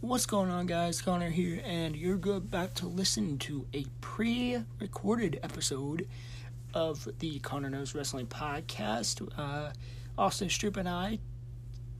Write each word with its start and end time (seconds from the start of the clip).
What's 0.00 0.26
going 0.26 0.48
on, 0.48 0.66
guys? 0.66 1.02
Connor 1.02 1.30
here, 1.30 1.60
and 1.64 1.96
you're 1.96 2.20
about 2.36 2.76
to 2.76 2.86
listen 2.86 3.36
to 3.38 3.66
a 3.74 3.84
pre 4.00 4.62
recorded 4.78 5.40
episode 5.42 6.06
of 6.72 7.08
the 7.18 7.40
Connor 7.40 7.68
Knows 7.68 7.96
Wrestling 7.96 8.28
podcast. 8.28 9.28
Uh, 9.36 9.72
Austin 10.16 10.46
Stroop 10.46 10.76
and 10.76 10.88
I 10.88 11.18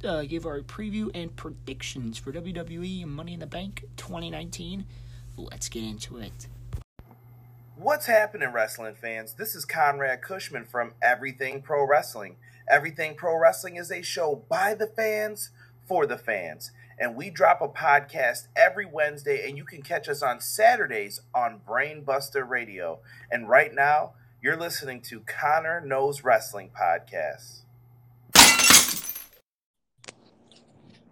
uh, 0.05 0.23
give 0.23 0.47
our 0.47 0.61
preview 0.61 1.11
and 1.13 1.35
predictions 1.35 2.19
for 2.19 2.31
WWE 2.31 3.05
Money 3.05 3.35
in 3.35 3.41
the 3.41 3.47
Bank 3.47 3.83
2019. 3.97 4.87
Let's 5.37 5.69
get 5.69 5.83
into 5.83 6.19
it. 6.19 6.47
What's 7.75 8.07
happening, 8.07 8.53
wrestling 8.53 8.95
fans? 8.95 9.33
This 9.33 9.57
is 9.57 9.65
Conrad 9.65 10.23
Cushman 10.23 10.67
from 10.67 10.93
Everything 11.03 11.63
Pro 11.63 11.85
Wrestling. 11.85 12.37
Everything 12.71 13.17
Pro 13.17 13.37
Wrestling 13.37 13.75
is 13.75 13.91
a 13.91 14.03
show 14.03 14.45
by 14.49 14.75
the 14.75 14.87
fans 14.87 15.51
for 15.85 16.07
the 16.07 16.19
fans. 16.19 16.71
And 17.01 17.15
we 17.15 17.31
drop 17.31 17.61
a 17.61 17.69
podcast 17.69 18.49
every 18.57 18.85
Wednesday, 18.85 19.49
and 19.49 19.57
you 19.57 19.65
can 19.65 19.83
catch 19.83 20.09
us 20.09 20.21
on 20.21 20.41
Saturdays 20.41 21.21
on 21.33 21.61
Brainbuster 21.67 22.49
Radio. 22.49 22.99
And 23.31 23.49
right 23.49 23.73
now, 23.73 24.15
you're 24.43 24.57
listening 24.57 25.01
to 25.03 25.21
Connor 25.21 25.81
Knows 25.81 26.25
Wrestling 26.25 26.71
Podcast. 26.77 27.63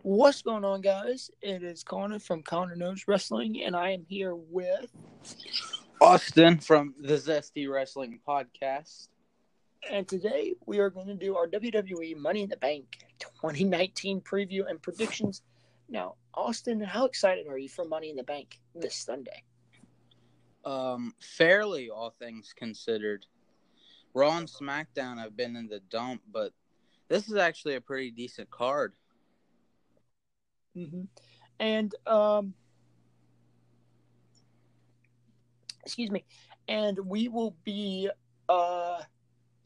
What's 0.02 0.42
going 0.42 0.64
on, 0.64 0.80
guys? 0.80 1.30
It 1.40 1.62
is 1.62 1.84
Connor 1.84 2.18
from 2.18 2.42
Connor 2.42 2.74
Knows 2.74 3.04
Wrestling, 3.06 3.62
and 3.62 3.76
I 3.76 3.90
am 3.90 4.04
here 4.08 4.34
with 4.34 4.90
Austin 6.00 6.58
from 6.58 6.94
the 7.00 7.14
Zesty 7.14 7.70
Wrestling 7.70 8.18
Podcast. 8.26 9.06
And 9.88 10.08
today 10.08 10.54
we 10.66 10.80
are 10.80 10.90
going 10.90 11.06
to 11.06 11.14
do 11.14 11.36
our 11.36 11.46
WWE 11.46 12.16
Money 12.16 12.42
in 12.42 12.48
the 12.48 12.56
Bank 12.56 12.98
2019 13.20 14.20
preview 14.20 14.68
and 14.68 14.82
predictions. 14.82 15.42
Now, 15.88 16.16
Austin, 16.34 16.80
how 16.80 17.04
excited 17.06 17.46
are 17.46 17.58
you 17.58 17.68
for 17.68 17.84
Money 17.84 18.10
in 18.10 18.16
the 18.16 18.24
Bank 18.24 18.58
this 18.74 18.96
Sunday? 18.96 19.44
Um, 20.64 21.14
fairly, 21.20 21.90
all 21.90 22.10
things 22.18 22.52
considered. 22.56 23.24
Raw 24.14 24.36
and 24.38 24.48
SmackDown 24.48 25.18
have 25.18 25.36
been 25.36 25.54
in 25.54 25.68
the 25.68 25.80
dump, 25.90 26.22
but 26.32 26.52
this 27.08 27.28
is 27.28 27.36
actually 27.36 27.76
a 27.76 27.80
pretty 27.80 28.10
decent 28.10 28.50
card. 28.50 28.94
Mm-hmm. 30.76 31.02
And 31.60 31.94
um, 32.06 32.54
excuse 35.84 36.10
me, 36.10 36.24
and 36.68 36.98
we 36.98 37.28
will 37.28 37.56
be 37.64 38.10
uh 38.48 39.00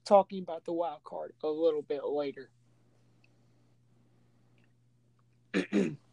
talking 0.04 0.42
about 0.42 0.64
the 0.64 0.72
wild 0.72 1.02
card 1.04 1.32
a 1.42 1.48
little 1.48 1.82
bit 1.82 2.04
later. 2.04 2.50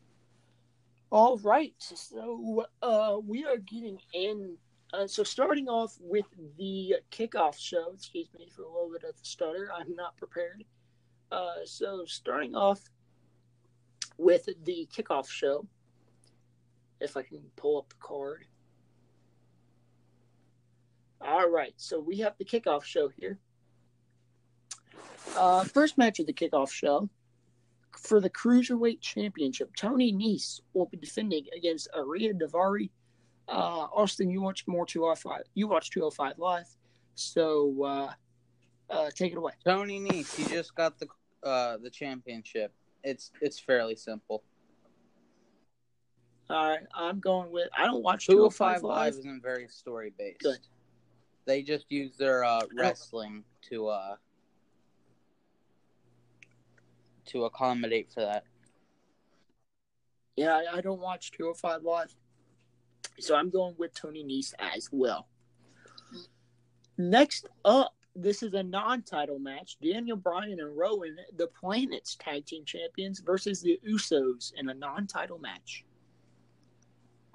All 1.09 1.37
right, 1.37 1.73
so 1.77 2.65
uh, 2.81 3.17
we 3.25 3.45
are 3.45 3.57
getting 3.57 3.97
in. 4.13 4.57
Uh, 4.93 5.07
so 5.07 5.23
starting 5.23 5.69
off 5.69 5.95
with 6.01 6.25
the 6.57 6.95
kickoff 7.11 7.57
show. 7.57 7.91
Excuse 7.93 8.27
me 8.37 8.49
for 8.53 8.63
a 8.63 8.67
little 8.67 8.91
bit 8.91 9.07
of 9.07 9.17
the 9.17 9.23
stutter. 9.23 9.69
I'm 9.73 9.95
not 9.95 10.17
prepared. 10.17 10.65
Uh, 11.31 11.63
so 11.63 12.03
starting 12.05 12.55
off 12.55 12.81
with 14.17 14.49
the 14.65 14.87
kickoff 14.93 15.29
show. 15.29 15.65
If 16.99 17.15
I 17.15 17.21
can 17.21 17.41
pull 17.55 17.77
up 17.77 17.89
the 17.89 17.95
card. 17.99 18.45
All 21.21 21.49
right, 21.49 21.73
so 21.77 22.01
we 22.01 22.17
have 22.17 22.37
the 22.37 22.45
kickoff 22.45 22.83
show 22.83 23.07
here. 23.07 23.39
Uh, 25.37 25.63
first 25.63 25.97
match 25.97 26.19
of 26.19 26.25
the 26.25 26.33
kickoff 26.33 26.71
show 26.71 27.09
for 27.97 28.19
the 28.19 28.29
Cruiserweight 28.29 29.01
Championship. 29.01 29.75
Tony 29.75 30.13
Nese 30.13 30.61
will 30.73 30.85
be 30.85 30.97
defending 30.97 31.45
against 31.55 31.87
Ariya 31.97 32.33
Daivari. 32.39 32.89
Uh, 33.47 33.87
Austin, 33.93 34.29
you 34.29 34.41
watch 34.41 34.65
more 34.67 34.85
205. 34.85 35.41
You 35.53 35.67
watch 35.67 35.89
205 35.91 36.37
live, 36.37 36.67
so 37.15 37.83
uh, 37.83 38.11
uh, 38.89 39.09
take 39.15 39.31
it 39.31 39.37
away. 39.37 39.53
Tony 39.65 39.99
Nese, 39.99 40.35
he 40.35 40.45
just 40.53 40.75
got 40.75 40.99
the 40.99 41.07
uh, 41.43 41.77
the 41.77 41.89
championship. 41.89 42.73
It's 43.03 43.31
it's 43.41 43.59
fairly 43.59 43.95
simple. 43.95 44.43
All 46.49 46.69
right, 46.69 46.85
I'm 46.93 47.19
going 47.19 47.51
with. 47.51 47.69
I 47.77 47.85
don't 47.85 48.03
watch 48.03 48.27
205 48.27 48.81
205 48.81 48.83
Live 48.83 48.97
live. 49.13 49.19
isn't 49.19 49.41
very 49.41 49.67
story 49.69 50.13
based. 50.17 50.41
Good. 50.41 50.59
They 51.45 51.61
just 51.61 51.85
use 51.89 52.17
their 52.17 52.43
uh, 52.43 52.61
wrestling 52.75 53.43
to 53.69 53.87
uh 53.87 54.15
to 57.27 57.45
accommodate 57.45 58.11
for 58.13 58.21
that. 58.21 58.43
Yeah, 60.35 60.53
I, 60.53 60.77
I 60.77 60.81
don't 60.81 61.01
watch 61.01 61.31
205 61.31 61.83
live, 61.83 62.15
so 63.19 63.35
I'm 63.35 63.49
going 63.49 63.75
with 63.77 63.93
Tony 63.93 64.23
Nese 64.23 64.53
as 64.59 64.89
well. 64.91 65.27
Next 66.97 67.47
up, 67.65 67.93
this 68.15 68.41
is 68.41 68.53
a 68.53 68.63
non-title 68.63 69.39
match: 69.39 69.77
Daniel 69.81 70.17
Bryan 70.17 70.59
and 70.59 70.75
Rowan, 70.75 71.17
the 71.37 71.47
Planet's 71.47 72.15
Tag 72.15 72.45
Team 72.45 72.65
Champions, 72.65 73.19
versus 73.19 73.61
the 73.61 73.79
Usos 73.87 74.53
in 74.57 74.69
a 74.69 74.73
non-title 74.73 75.39
match. 75.39 75.85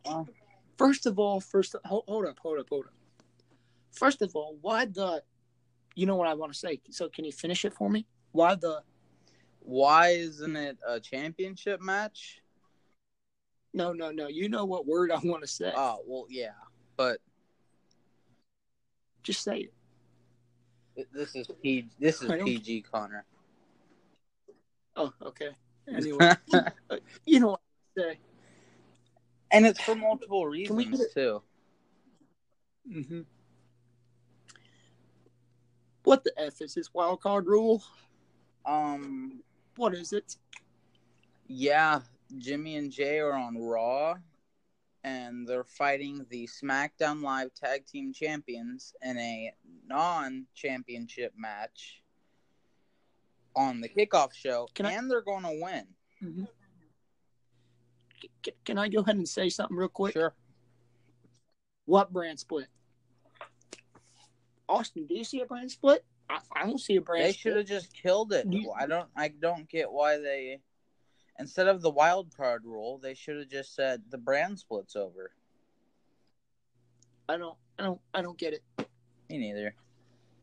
Oh. 0.04 0.26
First 0.78 1.06
of 1.06 1.18
all, 1.18 1.40
first 1.40 1.76
hold, 1.84 2.04
hold 2.08 2.26
up, 2.26 2.38
hold 2.40 2.58
up, 2.58 2.66
hold 2.68 2.86
up. 2.86 2.94
First 3.92 4.22
of 4.22 4.34
all, 4.34 4.56
why 4.60 4.86
the? 4.86 5.22
You 5.94 6.06
know 6.06 6.16
what 6.16 6.26
I 6.26 6.34
want 6.34 6.52
to 6.52 6.58
say. 6.58 6.80
So 6.90 7.08
can 7.08 7.24
you 7.24 7.32
finish 7.32 7.64
it 7.64 7.74
for 7.74 7.88
me? 7.90 8.06
Why 8.32 8.54
the? 8.54 8.82
Why 9.64 10.08
isn't 10.08 10.56
it 10.56 10.78
a 10.86 10.98
championship 11.00 11.80
match? 11.80 12.42
No, 13.74 13.92
no, 13.92 14.10
no. 14.10 14.28
You 14.28 14.48
know 14.48 14.64
what 14.64 14.86
word 14.86 15.10
I 15.10 15.18
want 15.22 15.42
to 15.42 15.48
say. 15.48 15.72
Oh 15.74 16.00
well, 16.06 16.26
yeah, 16.28 16.50
but 16.96 17.18
Just 19.22 19.42
say 19.42 19.70
it. 20.96 21.08
this 21.12 21.34
is 21.34 21.48
PG. 21.62 21.88
This 21.98 22.22
is 22.22 22.30
PG 22.42 22.82
Connor. 22.90 23.24
Oh, 24.96 25.12
okay. 25.22 25.50
Anyway, 25.92 26.30
you 27.26 27.40
know 27.40 27.48
what 27.48 27.60
I 27.98 28.00
say. 28.00 28.18
and 29.50 29.66
it's 29.66 29.82
for 29.82 29.96
multiple 29.96 30.46
reasons 30.46 31.02
too. 31.12 31.42
Mm-hmm. 32.88 33.22
What 36.04 36.22
the 36.22 36.32
f 36.38 36.60
is 36.60 36.74
this 36.74 36.94
wild 36.94 37.20
card 37.20 37.46
rule? 37.46 37.82
Um, 38.64 39.42
What 39.76 39.94
is 39.94 40.12
it? 40.12 40.36
yeah, 41.48 42.00
Jimmy 42.38 42.76
and 42.76 42.90
Jay 42.90 43.18
are 43.18 43.32
on 43.32 43.58
Raw, 43.58 44.14
and 45.04 45.46
they're 45.46 45.64
fighting 45.64 46.24
the 46.30 46.46
SmackDown 46.46 47.22
Live 47.22 47.52
Tag 47.54 47.84
Team 47.86 48.12
Champions 48.12 48.94
in 49.02 49.18
a 49.18 49.52
non-championship 49.86 51.32
match 51.36 52.02
on 53.54 53.80
the 53.82 53.88
kickoff 53.88 54.32
show, 54.32 54.66
Can 54.74 54.86
I- 54.86 54.92
and 54.92 55.10
they're 55.10 55.20
going 55.22 55.42
to 55.42 55.60
win. 55.62 55.86
Mm-hmm. 56.22 56.44
Can 58.64 58.78
I 58.78 58.88
go 58.88 59.00
ahead 59.00 59.16
and 59.16 59.28
say 59.28 59.48
something 59.48 59.76
real 59.76 59.88
quick? 59.88 60.12
Sure. 60.14 60.32
What 61.86 62.12
brand 62.12 62.38
split? 62.38 62.68
Austin, 64.68 65.06
do 65.06 65.14
you 65.14 65.24
see 65.24 65.40
a 65.40 65.46
brand 65.46 65.70
split? 65.70 66.04
I, 66.32 66.38
I 66.62 66.66
don't 66.66 66.80
see 66.80 66.96
a 66.96 67.00
brand 67.00 67.26
They 67.26 67.32
should 67.32 67.56
have 67.56 67.66
just 67.66 67.92
killed 67.92 68.32
it. 68.32 68.46
You- 68.50 68.72
I 68.72 68.86
don't. 68.86 69.08
I 69.16 69.28
don't 69.28 69.68
get 69.68 69.90
why 69.92 70.18
they. 70.18 70.60
Instead 71.38 71.66
of 71.68 71.80
the 71.82 71.90
wild 71.90 72.34
card 72.36 72.64
rule, 72.64 72.98
they 72.98 73.14
should 73.14 73.38
have 73.38 73.48
just 73.48 73.74
said 73.74 74.02
the 74.10 74.18
brand 74.18 74.58
splits 74.58 74.96
over. 74.96 75.32
I 77.28 77.36
don't. 77.36 77.56
I 77.78 77.82
don't. 77.84 78.00
I 78.14 78.22
don't 78.22 78.38
get 78.38 78.54
it. 78.54 78.62
Me 79.28 79.38
neither. 79.38 79.74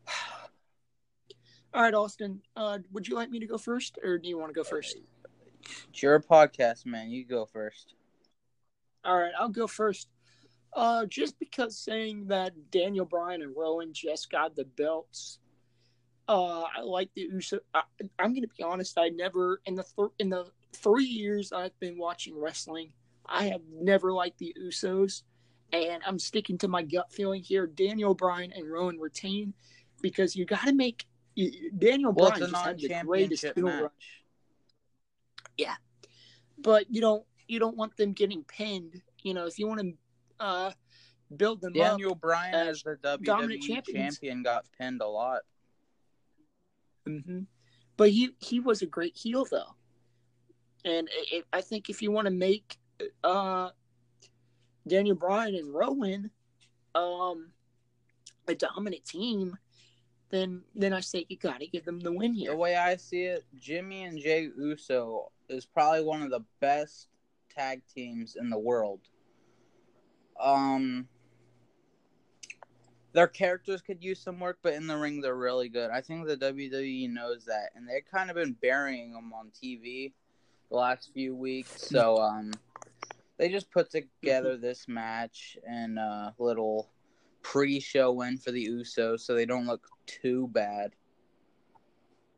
All 1.74 1.82
right, 1.82 1.94
Austin. 1.94 2.40
Uh, 2.56 2.78
would 2.92 3.06
you 3.06 3.14
like 3.14 3.30
me 3.30 3.38
to 3.38 3.46
go 3.46 3.58
first, 3.58 3.98
or 4.02 4.18
do 4.18 4.28
you 4.28 4.38
want 4.38 4.50
to 4.50 4.54
go 4.54 4.64
first? 4.64 4.96
It's 5.88 6.02
your 6.02 6.18
podcast, 6.20 6.86
man. 6.86 7.10
You 7.10 7.24
go 7.24 7.46
first. 7.46 7.94
All 9.04 9.16
right, 9.16 9.32
I'll 9.38 9.48
go 9.48 9.66
first. 9.66 10.08
Uh, 10.72 11.06
just 11.06 11.38
because 11.38 11.76
saying 11.76 12.26
that 12.28 12.52
Daniel 12.70 13.04
Bryan 13.04 13.42
and 13.42 13.56
Rowan 13.56 13.92
just 13.92 14.30
got 14.30 14.54
the 14.56 14.64
belts, 14.64 15.38
uh, 16.30 16.62
I 16.76 16.82
like 16.82 17.10
the 17.14 17.22
Uso. 17.22 17.58
I, 17.74 17.82
I'm 18.20 18.32
gonna 18.32 18.46
be 18.56 18.62
honest. 18.62 18.96
I 18.96 19.08
never 19.08 19.60
in 19.66 19.74
the 19.74 19.82
th- 19.82 20.10
in 20.20 20.30
the 20.30 20.46
three 20.72 21.04
years 21.04 21.52
I've 21.52 21.78
been 21.80 21.98
watching 21.98 22.38
wrestling, 22.38 22.92
I 23.26 23.46
have 23.46 23.62
never 23.72 24.12
liked 24.12 24.38
the 24.38 24.54
Usos, 24.64 25.22
and 25.72 26.00
I'm 26.06 26.20
sticking 26.20 26.56
to 26.58 26.68
my 26.68 26.82
gut 26.82 27.12
feeling 27.12 27.42
here. 27.42 27.66
Daniel 27.66 28.14
Bryan 28.14 28.52
and 28.52 28.70
Rowan 28.70 29.00
retain 29.00 29.54
because 30.00 30.36
you 30.36 30.44
got 30.44 30.62
to 30.66 30.72
make 30.72 31.04
you, 31.34 31.72
Daniel 31.76 32.12
Well, 32.12 32.30
Bryan 32.30 32.50
just 32.50 32.64
had 32.64 32.78
the 32.78 33.02
greatest 33.04 33.56
match. 33.56 33.90
Yeah, 35.58 35.74
but 36.58 36.86
you 36.90 37.00
don't 37.00 37.24
you 37.48 37.58
don't 37.58 37.76
want 37.76 37.96
them 37.96 38.12
getting 38.12 38.44
pinned. 38.44 39.02
You 39.24 39.34
know, 39.34 39.46
if 39.46 39.58
you 39.58 39.66
want 39.66 39.80
to 39.80 39.92
uh, 40.38 40.70
build 41.36 41.60
them 41.60 41.72
up. 41.72 41.74
Daniel 41.74 42.14
Bryan 42.14 42.54
as 42.54 42.84
the 42.84 43.18
dominant 43.20 43.64
WWE 43.64 43.84
champion 43.84 44.44
got 44.44 44.64
pinned 44.78 45.00
a 45.00 45.08
lot. 45.08 45.40
Hmm 47.06 47.40
But 47.96 48.10
he 48.10 48.30
he 48.38 48.60
was 48.60 48.82
a 48.82 48.86
great 48.86 49.16
heel 49.16 49.46
though, 49.50 49.74
and 50.84 51.08
it, 51.08 51.32
it, 51.32 51.44
I 51.52 51.60
think 51.60 51.90
if 51.90 52.02
you 52.02 52.10
want 52.10 52.26
to 52.26 52.32
make 52.32 52.76
uh, 53.24 53.70
Daniel 54.86 55.16
Bryan 55.16 55.54
and 55.54 55.74
Rowan, 55.74 56.30
um, 56.94 57.52
a 58.48 58.54
dominant 58.54 59.04
team, 59.04 59.56
then 60.30 60.62
then 60.74 60.92
I 60.92 61.00
say 61.00 61.26
you 61.28 61.36
gotta 61.36 61.66
give 61.66 61.84
them 61.84 62.00
the 62.00 62.12
win 62.12 62.34
here. 62.34 62.50
The 62.50 62.56
way 62.56 62.76
I 62.76 62.96
see 62.96 63.24
it, 63.24 63.44
Jimmy 63.58 64.04
and 64.04 64.18
Jay 64.18 64.48
Uso 64.56 65.30
is 65.48 65.66
probably 65.66 66.02
one 66.02 66.22
of 66.22 66.30
the 66.30 66.44
best 66.60 67.08
tag 67.54 67.82
teams 67.92 68.36
in 68.36 68.50
the 68.50 68.58
world. 68.58 69.00
Um, 70.40 71.08
their 73.12 73.26
characters 73.26 73.80
could 73.82 74.02
use 74.02 74.20
some 74.20 74.38
work, 74.38 74.58
but 74.62 74.74
in 74.74 74.86
the 74.86 74.96
ring 74.96 75.20
they're 75.20 75.36
really 75.36 75.68
good. 75.68 75.90
I 75.90 76.00
think 76.00 76.26
the 76.26 76.36
WWE 76.36 77.10
knows 77.10 77.44
that, 77.46 77.70
and 77.74 77.88
they've 77.88 78.04
kind 78.10 78.30
of 78.30 78.36
been 78.36 78.56
burying 78.60 79.12
them 79.12 79.32
on 79.32 79.50
TV 79.50 80.12
the 80.70 80.76
last 80.76 81.10
few 81.12 81.34
weeks. 81.34 81.88
So 81.88 82.18
um, 82.18 82.52
they 83.36 83.48
just 83.48 83.70
put 83.70 83.90
together 83.90 84.56
this 84.56 84.86
match 84.86 85.56
and 85.66 85.98
a 85.98 86.34
little 86.38 86.88
pre-show 87.42 88.12
win 88.12 88.36
for 88.36 88.50
the 88.52 88.66
Usos, 88.66 89.20
so 89.20 89.34
they 89.34 89.46
don't 89.46 89.66
look 89.66 89.86
too 90.06 90.48
bad. 90.48 90.92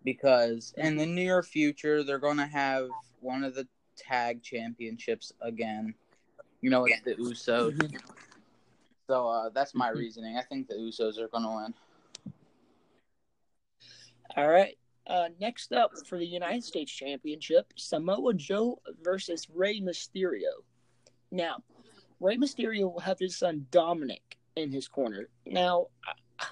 Because 0.05 0.75
in 0.79 0.97
the 0.97 1.07
near 1.07 1.43
future, 1.43 2.03
they're 2.03 2.19
going 2.19 2.39
to 2.39 2.47
have 2.47 2.89
one 3.21 3.45
of 3.45 3.55
the 3.55 3.69
tag 3.97 4.43
championships 4.43 5.33
again. 5.41 5.95
You 6.61 6.71
know, 6.71 6.87
it's 6.87 7.03
the 7.03 7.15
Usos. 7.15 7.93
So 9.07 9.29
uh, 9.29 9.49
that's 9.51 9.75
my 9.75 9.91
Mhm. 9.91 9.97
reasoning. 9.97 10.37
I 10.37 10.43
think 10.43 10.69
the 10.69 10.75
Usos 10.75 11.19
are 11.19 11.29
going 11.29 11.45
to 11.45 11.51
win. 11.51 11.75
All 14.37 14.49
right. 14.49 14.79
Uh, 15.07 15.29
next 15.41 15.73
up 15.73 15.91
for 16.07 16.17
the 16.17 16.27
United 16.27 16.63
States 16.65 16.93
Championship, 16.93 17.73
Samoa 17.77 18.35
Joe 18.35 18.81
versus 19.03 19.49
Rey 19.51 19.81
Mysterio. 19.81 20.65
Now, 21.31 21.63
Rey 22.21 22.37
Mysterio 22.37 22.93
will 22.93 23.01
have 23.01 23.19
his 23.19 23.37
son 23.37 23.67
Dominic 23.71 24.39
in 24.55 24.71
his 24.71 24.87
corner. 24.87 25.29
Now, 25.45 25.89
I, 26.39 26.47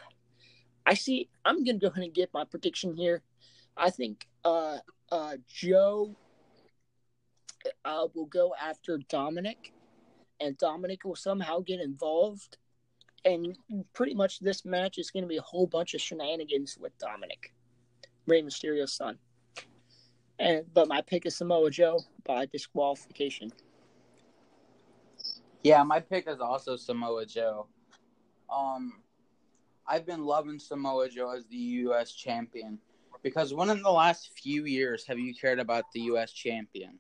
I 0.87 0.95
see. 0.95 1.29
I'm 1.45 1.63
gonna 1.65 1.79
go 1.79 1.89
ahead 1.89 2.03
and 2.05 2.13
get 2.13 2.35
my 2.35 2.45
prediction 2.45 2.97
here. 2.97 3.23
I 3.77 3.91
think 3.91 4.27
uh, 4.45 4.79
uh, 5.13 5.37
Joe 5.47 6.17
uh, 7.85 8.09
will 8.15 8.27
go 8.27 8.53
after 8.61 8.99
Dominic, 8.99 9.73
and 10.41 10.57
Dominic 10.59 11.05
will 11.05 11.17
somehow 11.17 11.61
get 11.61 11.81
involved. 11.81 12.57
And 13.25 13.57
pretty 13.93 14.15
much 14.15 14.41
this 14.41 14.65
match 14.65 14.97
is 14.99 15.11
going 15.11 15.23
to 15.25 15.29
be 15.29 15.37
a 15.37 15.43
whole 15.43 15.67
bunch 15.67 15.95
of 15.95 16.01
shenanigans 16.01 16.79
with 16.81 16.97
Dominic. 16.99 17.53
Rey 18.27 18.43
Mysterio's 18.43 18.95
son. 18.95 19.19
And 20.39 20.65
but 20.73 20.89
my 20.89 21.03
pick 21.03 21.27
is 21.27 21.37
Samoa 21.37 21.71
Joe 21.71 22.01
by 22.25 22.47
disqualification. 22.47 23.53
Yeah, 25.63 25.83
my 25.83 26.01
pick 26.01 26.27
is 26.27 26.41
also 26.41 26.77
Samoa 26.77 27.27
Joe. 27.27 27.67
Um, 28.51 29.03
I've 29.87 30.07
been 30.07 30.25
loving 30.25 30.59
Samoa 30.59 31.11
Joe 31.11 31.33
as 31.37 31.47
the 31.47 31.57
U.S. 31.57 32.13
champion 32.13 32.79
because 33.23 33.53
when 33.53 33.69
in 33.69 33.83
the 33.83 33.91
last 33.91 34.31
few 34.33 34.65
years 34.65 35.07
have 35.07 35.19
you 35.19 35.35
cared 35.35 35.59
about 35.59 35.85
the 35.93 36.01
U.S. 36.03 36.33
champion? 36.33 36.99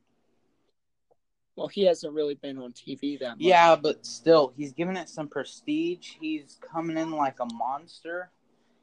Well, 1.56 1.68
he 1.68 1.84
hasn't 1.84 2.14
really 2.14 2.34
been 2.34 2.58
on 2.58 2.72
TV 2.72 3.18
that 3.20 3.30
much. 3.30 3.38
Yeah, 3.38 3.76
but 3.76 4.06
still, 4.06 4.52
he's 4.56 4.72
giving 4.72 4.96
it 4.96 5.08
some 5.08 5.28
prestige. 5.28 6.12
He's 6.20 6.58
coming 6.72 6.96
in 6.96 7.10
like 7.10 7.40
a 7.40 7.46
monster. 7.54 8.30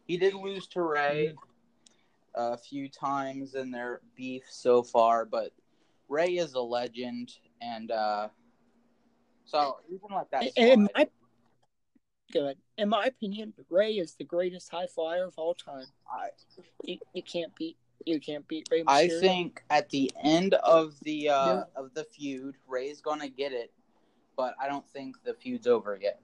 He 0.05 0.17
did 0.17 0.33
lose 0.33 0.67
to 0.67 0.81
Rey 0.81 1.33
a 2.35 2.57
few 2.57 2.87
times 2.87 3.55
in 3.55 3.71
their 3.71 4.01
beef 4.15 4.43
so 4.49 4.83
far, 4.83 5.25
but 5.25 5.51
Rey 6.07 6.37
is 6.37 6.53
a 6.53 6.61
legend, 6.61 7.33
and 7.61 7.91
uh, 7.91 8.29
so 9.45 9.77
can 9.99 10.15
let 10.15 10.31
that 10.31 10.43
my 10.95 11.07
good, 12.31 12.57
in 12.77 12.89
my 12.89 13.05
opinion, 13.05 13.53
Rey 13.69 13.93
is 13.93 14.15
the 14.15 14.23
greatest 14.23 14.69
high 14.69 14.87
flyer 14.87 15.25
of 15.25 15.33
all 15.37 15.53
time. 15.53 15.85
I, 16.09 16.29
You, 16.83 16.99
you 17.13 17.23
can't 17.23 17.53
beat 17.55 17.77
you 18.05 18.19
can't 18.19 18.47
beat 18.47 18.67
Rey 18.71 18.83
Mysterio. 18.83 18.87
I 18.87 19.07
think 19.07 19.63
at 19.69 19.89
the 19.89 20.11
end 20.23 20.53
of 20.55 20.99
the 21.01 21.29
uh, 21.29 21.45
Yeah. 21.45 21.63
of 21.75 21.93
the 21.93 22.03
feud, 22.03 22.55
Rey's 22.67 23.01
gonna 23.01 23.29
get 23.29 23.51
it, 23.51 23.71
but 24.35 24.55
I 24.61 24.67
don't 24.67 24.87
think 24.89 25.23
the 25.23 25.33
feud's 25.33 25.67
over 25.67 25.97
yet. 26.01 26.21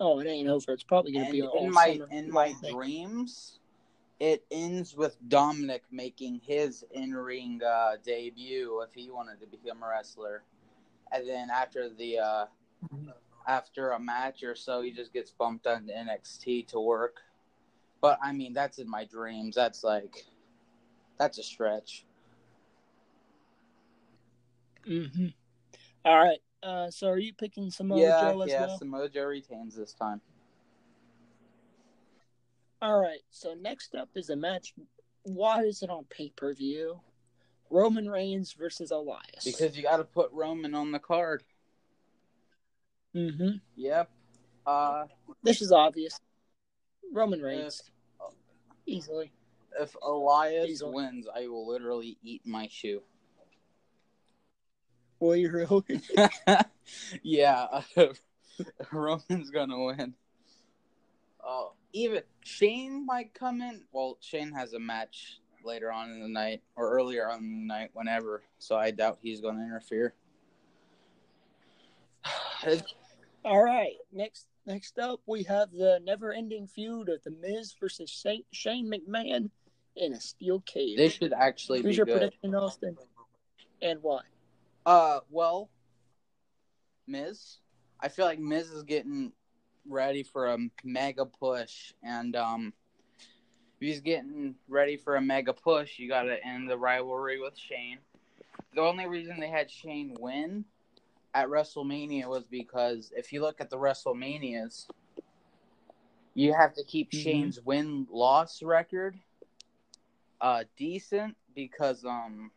Oh, 0.00 0.18
it 0.20 0.26
ain't 0.26 0.48
over. 0.48 0.72
It's 0.72 0.82
probably 0.82 1.12
gonna 1.12 1.26
And 1.26 1.32
be 1.32 1.40
an 1.40 1.46
all 1.46 1.66
in 1.66 1.72
my 1.72 1.92
summer 1.92 2.08
in 2.10 2.32
my 2.32 2.54
dreams, 2.68 3.60
it 4.18 4.44
ends 4.50 4.96
with 4.96 5.16
Dominic 5.28 5.84
making 5.90 6.40
his 6.44 6.84
in 6.92 7.14
ring 7.14 7.60
uh, 7.64 7.96
debut 8.04 8.80
if 8.82 8.94
he 8.94 9.10
wanted 9.10 9.40
to 9.40 9.46
become 9.46 9.82
a 9.82 9.88
wrestler, 9.88 10.42
and 11.12 11.28
then 11.28 11.50
after 11.50 11.88
the 11.88 12.18
uh, 12.18 12.46
after 13.46 13.90
a 13.90 14.00
match 14.00 14.42
or 14.42 14.54
so, 14.54 14.82
he 14.82 14.90
just 14.90 15.12
gets 15.12 15.30
bumped 15.30 15.66
on 15.66 15.86
NXT 15.88 16.68
to 16.68 16.80
work. 16.80 17.20
But 18.02 18.18
I 18.22 18.32
mean, 18.32 18.52
that's 18.52 18.78
in 18.78 18.90
my 18.90 19.04
dreams. 19.06 19.54
That's 19.54 19.82
like 19.82 20.26
that's 21.18 21.38
a 21.38 21.42
stretch. 21.42 22.04
Mm-hmm. 24.86 25.28
All 26.04 26.24
right. 26.24 26.38
Uh, 26.62 26.90
so 26.90 27.08
are 27.08 27.18
you 27.18 27.32
picking 27.32 27.70
Samoa 27.70 28.00
yeah, 28.00 28.20
Joe 28.20 28.42
as 28.42 28.50
yeah. 28.50 28.66
well? 28.66 28.78
Samoa 28.78 29.08
Joe 29.08 29.24
retains 29.24 29.76
this 29.76 29.94
time. 29.94 30.20
All 32.82 33.00
right. 33.00 33.20
So 33.30 33.54
next 33.54 33.94
up 33.94 34.08
is 34.16 34.30
a 34.30 34.36
match. 34.36 34.74
Why 35.22 35.62
is 35.62 35.82
it 35.84 35.90
on 35.90 36.04
pay 36.10 36.32
per 36.34 36.52
view? 36.52 37.00
Roman 37.70 38.10
Reigns 38.10 38.52
versus 38.52 38.90
Elias. 38.90 39.44
Because 39.44 39.76
you 39.76 39.84
got 39.84 39.98
to 39.98 40.04
put 40.04 40.30
Roman 40.32 40.74
on 40.74 40.90
the 40.90 40.98
card. 40.98 41.44
Mm-hmm. 43.14 43.58
Yep. 43.76 44.10
Uh, 44.66 45.04
this 45.42 45.62
is 45.62 45.70
obvious. 45.72 46.18
Roman 47.12 47.42
Reigns 47.42 47.82
easily. 48.86 49.30
if 49.78 49.94
Elias 50.02 50.68
Easily. 50.68 50.94
wins, 50.94 51.26
I 51.34 51.46
will 51.46 51.68
literally 51.68 52.16
eat 52.22 52.42
my 52.44 52.68
shoe. 52.70 53.02
Will 55.20 55.36
you 55.36 55.52
really? 55.52 56.00
yeah, 57.22 57.82
Roman's 58.90 59.50
gonna 59.50 59.84
win. 59.84 60.14
Oh, 61.44 61.74
even 61.92 62.22
Shane 62.42 63.06
might 63.06 63.32
come 63.32 63.62
in. 63.62 63.84
Well, 63.92 64.18
Shane 64.20 64.50
has 64.52 64.72
a 64.72 64.80
match 64.80 65.38
later 65.64 65.92
on 65.92 66.10
in 66.10 66.20
the 66.20 66.28
night 66.28 66.62
or 66.74 66.90
earlier 66.90 67.30
on 67.30 67.38
in 67.38 67.52
the 67.52 67.66
night, 67.66 67.90
whenever. 67.92 68.42
So 68.58 68.76
I 68.76 68.90
doubt 68.90 69.18
he's 69.22 69.40
gonna 69.40 69.62
interfere. 69.62 70.14
All 73.44 73.62
right. 73.62 73.94
Next 74.12 74.46
next 74.66 74.98
up 74.98 75.20
we 75.26 75.42
have 75.44 75.70
the 75.70 76.00
never 76.04 76.32
ending 76.32 76.66
feud 76.66 77.08
of 77.08 77.22
the 77.22 77.30
Miz 77.30 77.74
versus 77.80 78.10
Shane, 78.10 78.44
Shane 78.52 78.90
McMahon 78.90 79.50
in 79.96 80.12
a 80.12 80.20
steel 80.20 80.60
cage. 80.60 80.96
This 80.96 81.14
should 81.14 81.32
actually 81.32 81.82
Who's 81.82 81.92
be 81.92 81.96
your 81.96 82.06
good. 82.06 82.18
prediction, 82.18 82.54
Austin? 82.54 82.96
And 83.80 84.02
why? 84.02 84.20
Uh, 84.86 85.20
well, 85.30 85.70
Miz. 87.06 87.58
I 88.00 88.08
feel 88.08 88.24
like 88.24 88.40
Miz 88.40 88.68
is 88.70 88.82
getting 88.82 89.32
ready 89.88 90.22
for 90.22 90.46
a 90.46 90.58
mega 90.82 91.24
push, 91.24 91.92
and 92.02 92.34
um, 92.34 92.72
if 93.18 93.86
he's 93.88 94.00
getting 94.00 94.56
ready 94.68 94.96
for 94.96 95.16
a 95.16 95.20
mega 95.20 95.52
push, 95.52 95.98
you 95.98 96.08
got 96.08 96.22
to 96.22 96.44
end 96.44 96.68
the 96.68 96.76
rivalry 96.76 97.40
with 97.40 97.56
Shane. 97.56 97.98
The 98.74 98.80
only 98.80 99.06
reason 99.06 99.38
they 99.38 99.48
had 99.48 99.70
Shane 99.70 100.16
win 100.18 100.64
at 101.34 101.48
WrestleMania 101.48 102.26
was 102.26 102.44
because 102.44 103.12
if 103.16 103.32
you 103.32 103.40
look 103.40 103.60
at 103.60 103.70
the 103.70 103.78
WrestleManias, 103.78 104.86
you 106.34 106.52
have 106.52 106.74
to 106.74 106.84
keep 106.84 107.10
Mhm. 107.10 107.22
Shane's 107.22 107.60
win 107.60 108.06
loss 108.10 108.62
record 108.62 109.18
uh 110.40 110.64
decent 110.76 111.36
because 111.54 112.04
um 112.04 112.50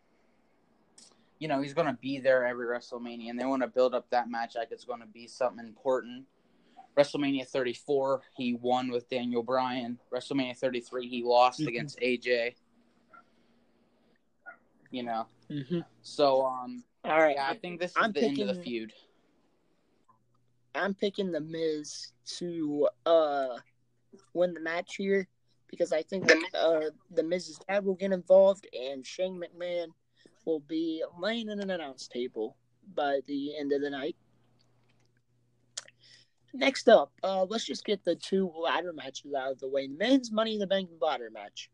you 1.38 1.50
know, 1.50 1.62
he's 1.62 1.74
going 1.74 1.88
to 1.88 2.00
be 2.02 2.18
there 2.18 2.46
every 2.46 2.66
WrestleMania, 2.66 3.30
and 3.30 3.38
they 3.38 3.44
want 3.44 3.62
to 3.62 3.68
build 3.68 3.94
up 3.94 4.10
that 4.10 4.30
match 4.30 4.56
like 4.56 4.70
it's 4.72 4.86
going 4.86 5.02
to 5.02 5.06
be 5.06 5.28
something 5.28 5.66
important. 5.66 6.26
WrestleMania 6.96 7.46
34, 7.46 8.22
he 8.38 8.54
won 8.54 8.90
with 8.90 9.10
Daniel 9.10 9.44
Bryan. 9.44 10.00
WrestleMania 10.14 10.58
33, 10.58 11.10
he 11.10 11.24
lost 11.24 11.60
Mhm. 11.60 11.68
against 11.68 12.00
AJ. 12.00 12.56
You 14.92 15.04
know, 15.04 15.28
Mm-hmm. 15.50 15.82
so 16.02 16.46
um, 16.46 16.86
All 17.06 17.20
right. 17.20 17.36
yeah, 17.36 17.50
I 17.50 17.56
think 17.56 17.80
this 17.80 17.92
is 17.92 17.98
I'm 17.98 18.12
the 18.12 18.24
end 18.24 18.40
of 18.40 18.48
the 18.48 18.56
feud. 18.56 18.92
I'm 20.74 20.94
picking 20.94 21.32
the 21.32 21.40
Miz 21.40 22.12
to 22.38 22.90
uh 23.06 23.58
win 24.34 24.54
the 24.54 24.60
match 24.60 24.96
here 24.96 25.28
because 25.70 25.94
I 25.94 26.02
think 26.02 26.32
uh 26.54 26.82
the 27.12 27.24
Miz's 27.24 27.60
dad 27.70 27.86
will 27.86 27.96
get 27.96 28.12
involved 28.12 28.68
and 28.74 29.06
Shane 29.06 29.40
McMahon 29.40 29.88
will 30.46 30.62
be 30.62 31.04
laying 31.20 31.50
in 31.50 31.60
an 31.60 31.70
announce 31.70 32.08
table 32.08 32.58
by 32.96 33.20
the 33.28 33.58
end 33.58 33.72
of 33.72 33.82
the 33.82 33.90
night. 33.90 34.16
Next 36.54 36.88
up, 36.88 37.12
uh, 37.22 37.44
let's 37.44 37.66
just 37.66 37.84
get 37.84 38.06
the 38.06 38.16
two 38.16 38.50
ladder 38.58 38.94
matches 38.94 39.34
out 39.34 39.52
of 39.52 39.60
the 39.60 39.68
way. 39.68 39.88
Men's 39.88 40.32
Money 40.32 40.54
in 40.54 40.60
the 40.60 40.68
Bank 40.68 40.90
ladder 41.02 41.30
match: 41.30 41.70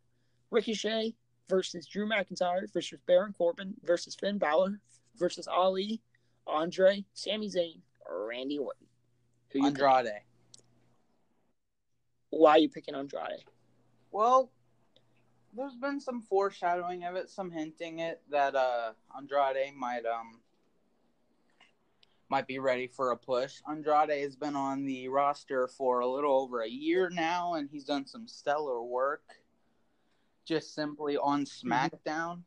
Ricochet 0.49 1.13
versus 1.47 1.85
Drew 1.85 2.07
McIntyre 2.07 2.71
versus 2.73 2.99
Baron 3.05 3.33
Corbin 3.37 3.75
versus 3.83 4.15
Finn 4.15 4.37
Balor 4.37 4.79
versus 5.17 5.47
Ali 5.47 6.01
Andre, 6.47 7.05
Sami 7.13 7.49
Zayn, 7.49 7.81
or 8.05 8.27
Randy 8.27 8.57
Orton? 8.57 8.87
Who 9.51 9.59
you 9.59 9.71
picking? 9.71 9.85
Andrade. 9.85 10.21
Why 12.29 12.51
are 12.51 12.59
you 12.59 12.69
picking 12.69 12.95
Andrade? 12.95 13.43
Well, 14.11 14.51
there's 15.53 15.75
been 15.75 15.99
some 15.99 16.21
foreshadowing 16.21 17.03
of 17.03 17.15
it, 17.15 17.29
some 17.29 17.51
hinting 17.51 17.99
it 17.99 18.21
that 18.29 18.55
uh 18.55 18.93
Andrade 19.17 19.73
might 19.75 20.05
um 20.05 20.39
might 22.29 22.47
be 22.47 22.59
ready 22.59 22.87
for 22.87 23.11
a 23.11 23.17
push. 23.17 23.55
Andrade 23.69 24.21
has 24.21 24.37
been 24.37 24.55
on 24.55 24.85
the 24.85 25.09
roster 25.09 25.67
for 25.67 25.99
a 25.99 26.07
little 26.07 26.33
over 26.33 26.61
a 26.61 26.69
year 26.69 27.09
now 27.09 27.55
and 27.55 27.69
he's 27.69 27.83
done 27.83 28.07
some 28.07 28.25
stellar 28.25 28.81
work 28.81 29.23
just 30.45 30.73
simply 30.73 31.17
on 31.17 31.45
SmackDown. 31.45 32.43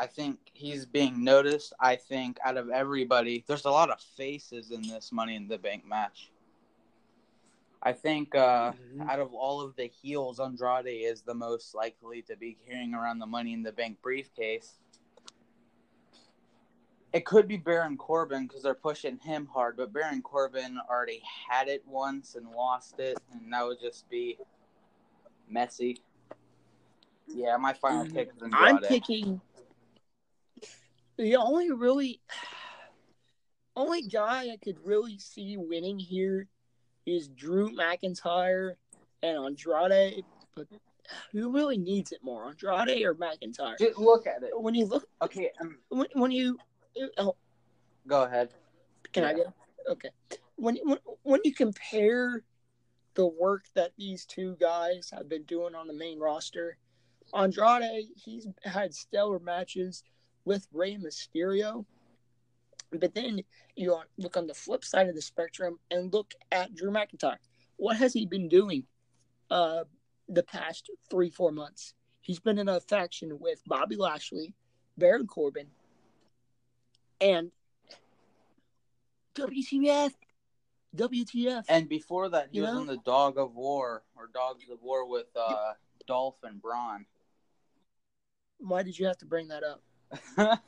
I 0.00 0.06
think 0.06 0.38
he's 0.54 0.86
being 0.86 1.22
noticed. 1.22 1.74
I 1.78 1.94
think 1.94 2.38
out 2.42 2.56
of 2.56 2.70
everybody, 2.70 3.44
there's 3.46 3.66
a 3.66 3.70
lot 3.70 3.90
of 3.90 4.00
faces 4.00 4.70
in 4.70 4.80
this 4.80 5.12
Money 5.12 5.36
in 5.36 5.46
the 5.46 5.58
Bank 5.58 5.84
match. 5.86 6.30
I 7.82 7.92
think 7.92 8.34
uh, 8.34 8.72
Mhm. 8.72 9.10
out 9.10 9.20
of 9.20 9.34
all 9.34 9.60
of 9.60 9.76
the 9.76 9.88
heels, 9.88 10.40
Andrade 10.40 10.86
is 10.86 11.20
the 11.20 11.34
most 11.34 11.74
likely 11.74 12.22
to 12.22 12.36
be 12.36 12.56
carrying 12.66 12.94
around 12.94 13.18
the 13.18 13.26
Money 13.26 13.52
in 13.52 13.62
the 13.62 13.72
Bank 13.72 14.00
briefcase. 14.00 14.78
It 17.12 17.26
could 17.26 17.46
be 17.46 17.58
Baron 17.58 17.98
Corbin 17.98 18.46
because 18.46 18.62
they're 18.62 18.72
pushing 18.72 19.18
him 19.18 19.48
hard, 19.52 19.76
but 19.76 19.92
Baron 19.92 20.22
Corbin 20.22 20.80
already 20.88 21.20
had 21.48 21.68
it 21.68 21.86
once 21.86 22.36
and 22.36 22.50
lost 22.52 23.00
it, 23.00 23.18
and 23.32 23.52
that 23.52 23.66
would 23.66 23.80
just 23.80 24.08
be 24.08 24.38
messy. 25.46 26.02
Yeah, 27.26 27.56
my 27.58 27.74
final 27.74 28.06
Mhm. 28.06 28.14
pick 28.14 28.32
is 28.34 28.42
Andrade. 28.42 28.60
I'm 28.62 28.82
picking 28.82 29.40
the 31.20 31.36
only 31.36 31.70
really 31.70 32.20
only 33.76 34.02
guy 34.02 34.44
I 34.50 34.56
could 34.62 34.78
really 34.84 35.18
see 35.18 35.56
winning 35.56 35.98
here 35.98 36.48
is 37.06 37.28
Drew 37.28 37.70
McIntyre 37.70 38.74
and 39.22 39.38
Andrade, 39.38 40.24
but 40.56 40.66
who 41.32 41.50
really 41.52 41.78
needs 41.78 42.12
it 42.12 42.20
more, 42.22 42.48
Andrade 42.48 43.02
or 43.04 43.14
McIntyre? 43.14 43.78
Just 43.78 43.98
look 43.98 44.26
at 44.26 44.42
it. 44.42 44.50
When 44.54 44.74
you 44.74 44.86
look, 44.86 45.06
Okay, 45.22 45.50
um, 45.60 45.76
when, 45.88 46.06
when 46.14 46.30
you, 46.30 46.58
oh, 47.18 47.36
go 48.06 48.22
ahead. 48.24 48.50
can 49.12 49.24
I 49.24 49.30
Yeah. 49.32 49.36
go? 49.36 49.54
Okay. 49.92 50.10
When, 50.56 50.76
when 50.84 50.98
when 51.22 51.40
you 51.44 51.54
compare 51.54 52.44
the 53.14 53.26
work 53.26 53.64
that 53.74 53.92
these 53.96 54.24
two 54.26 54.56
guys 54.60 55.10
have 55.10 55.28
been 55.28 55.42
doing 55.44 55.74
on 55.74 55.86
the 55.86 55.94
main 55.94 56.18
roster, 56.18 56.76
Andrade 57.34 58.08
he's 58.14 58.46
had 58.64 58.94
stellar 58.94 59.38
matches 59.38 60.04
with 60.50 60.66
Rey 60.72 60.96
Mysterio, 60.96 61.84
but 62.90 63.14
then 63.14 63.40
you 63.76 63.96
look 64.18 64.36
on 64.36 64.48
the 64.48 64.54
flip 64.54 64.84
side 64.84 65.08
of 65.08 65.14
the 65.14 65.22
spectrum 65.22 65.78
and 65.92 66.12
look 66.12 66.34
at 66.50 66.74
Drew 66.74 66.90
McIntyre. 66.90 67.36
What 67.76 67.98
has 67.98 68.12
he 68.12 68.26
been 68.26 68.48
doing 68.48 68.82
uh, 69.48 69.84
the 70.28 70.42
past 70.42 70.90
three 71.08 71.30
four 71.30 71.52
months? 71.52 71.94
He's 72.20 72.40
been 72.40 72.58
in 72.58 72.68
a 72.68 72.80
faction 72.80 73.38
with 73.38 73.62
Bobby 73.64 73.94
Lashley, 73.94 74.52
Baron 74.98 75.28
Corbin, 75.28 75.68
and 77.20 77.52
WTF. 79.36 80.10
WTF. 80.96 81.62
And 81.68 81.88
before 81.88 82.28
that, 82.30 82.48
he 82.50 82.56
You 82.58 82.64
was 82.64 82.74
know? 82.74 82.80
in 82.80 82.86
the 82.88 82.98
Dog 83.04 83.38
of 83.38 83.54
War 83.54 84.02
or 84.16 84.28
Dogs 84.34 84.64
of 84.68 84.82
War 84.82 85.08
with 85.08 85.28
uh, 85.36 85.74
Dolph 86.08 86.38
and 86.42 86.60
Braun. 86.60 87.06
Why 88.58 88.82
did 88.82 88.98
you 88.98 89.06
have 89.06 89.18
to 89.18 89.26
bring 89.26 89.46
that 89.48 89.62
up? 89.62 89.80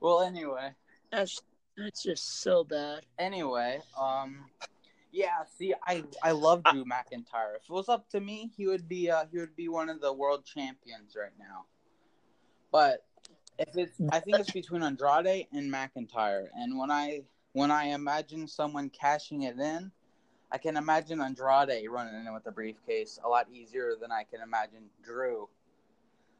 well, 0.00 0.22
anyway, 0.22 0.72
That's 1.10 1.40
that's 1.76 2.02
just 2.02 2.42
so 2.42 2.64
bad. 2.64 3.00
anyway, 3.18 3.80
um, 3.98 4.44
yeah. 5.12 5.44
See, 5.56 5.74
I 5.86 6.04
I 6.22 6.32
love 6.32 6.62
Drew 6.70 6.84
McIntyre. 6.84 7.56
If 7.56 7.68
it 7.68 7.72
was 7.72 7.88
up 7.88 8.08
to 8.10 8.20
me, 8.20 8.50
he 8.56 8.66
would 8.66 8.88
be 8.88 9.10
uh 9.10 9.24
he 9.30 9.38
would 9.38 9.56
be 9.56 9.68
one 9.68 9.88
of 9.88 10.00
the 10.00 10.12
world 10.12 10.44
champions 10.44 11.16
right 11.16 11.32
now. 11.38 11.64
But 12.72 13.04
if 13.58 13.76
it's, 13.76 14.00
I 14.10 14.20
think 14.20 14.38
it's 14.38 14.52
between 14.52 14.82
Andrade 14.82 15.46
and 15.52 15.72
McIntyre. 15.72 16.46
And 16.54 16.78
when 16.78 16.90
I 16.90 17.22
when 17.52 17.70
I 17.70 17.86
imagine 17.86 18.46
someone 18.48 18.90
cashing 18.90 19.42
it 19.42 19.58
in, 19.58 19.90
I 20.52 20.58
can 20.58 20.76
imagine 20.76 21.20
Andrade 21.20 21.88
running 21.90 22.14
in 22.14 22.32
with 22.32 22.46
a 22.46 22.52
briefcase 22.52 23.18
a 23.24 23.28
lot 23.28 23.48
easier 23.52 23.94
than 24.00 24.10
I 24.12 24.24
can 24.24 24.40
imagine 24.40 24.84
Drew. 25.02 25.48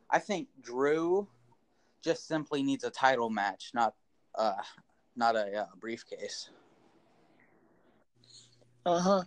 I 0.09 0.19
think 0.19 0.49
Drew 0.62 1.29
just 2.02 2.26
simply 2.26 2.62
needs 2.62 2.85
a 2.85 2.90
title 2.90 3.30
match, 3.30 3.71
not 3.75 3.95
uh 4.35 4.54
not 5.16 5.37
a 5.37 5.62
uh, 5.62 5.66
briefcase. 5.80 6.50
Uh 8.87 9.00
huh. 9.00 9.23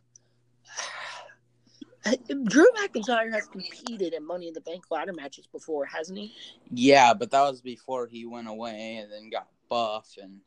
Drew 2.27 2.65
McIntyre 2.77 3.32
has 3.32 3.48
competed 3.48 4.13
in 4.13 4.25
Money 4.25 4.50
in 4.50 4.53
the 4.53 4.62
Bank 4.62 4.84
ladder 4.92 5.13
matches 5.13 5.48
before, 5.48 5.86
hasn't 5.86 6.18
he? 6.18 6.34
Yeah, 6.70 7.13
but 7.13 7.32
that 7.32 7.42
was 7.42 7.62
before 7.62 8.08
he 8.08 8.25
went 8.25 8.50
away 8.50 8.98
and 8.98 9.12
then 9.12 9.30
got 9.30 9.48
buff 9.70 10.15
and 10.22 10.39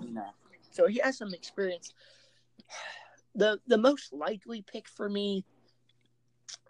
you 0.00 0.12
know. 0.12 0.30
So 0.70 0.86
he 0.86 1.00
has 1.02 1.18
some 1.18 1.34
experience. 1.34 1.92
The 3.34 3.60
the 3.68 3.78
most 3.78 4.12
likely 4.12 4.62
pick 4.62 4.88
for 4.88 5.08
me 5.08 5.44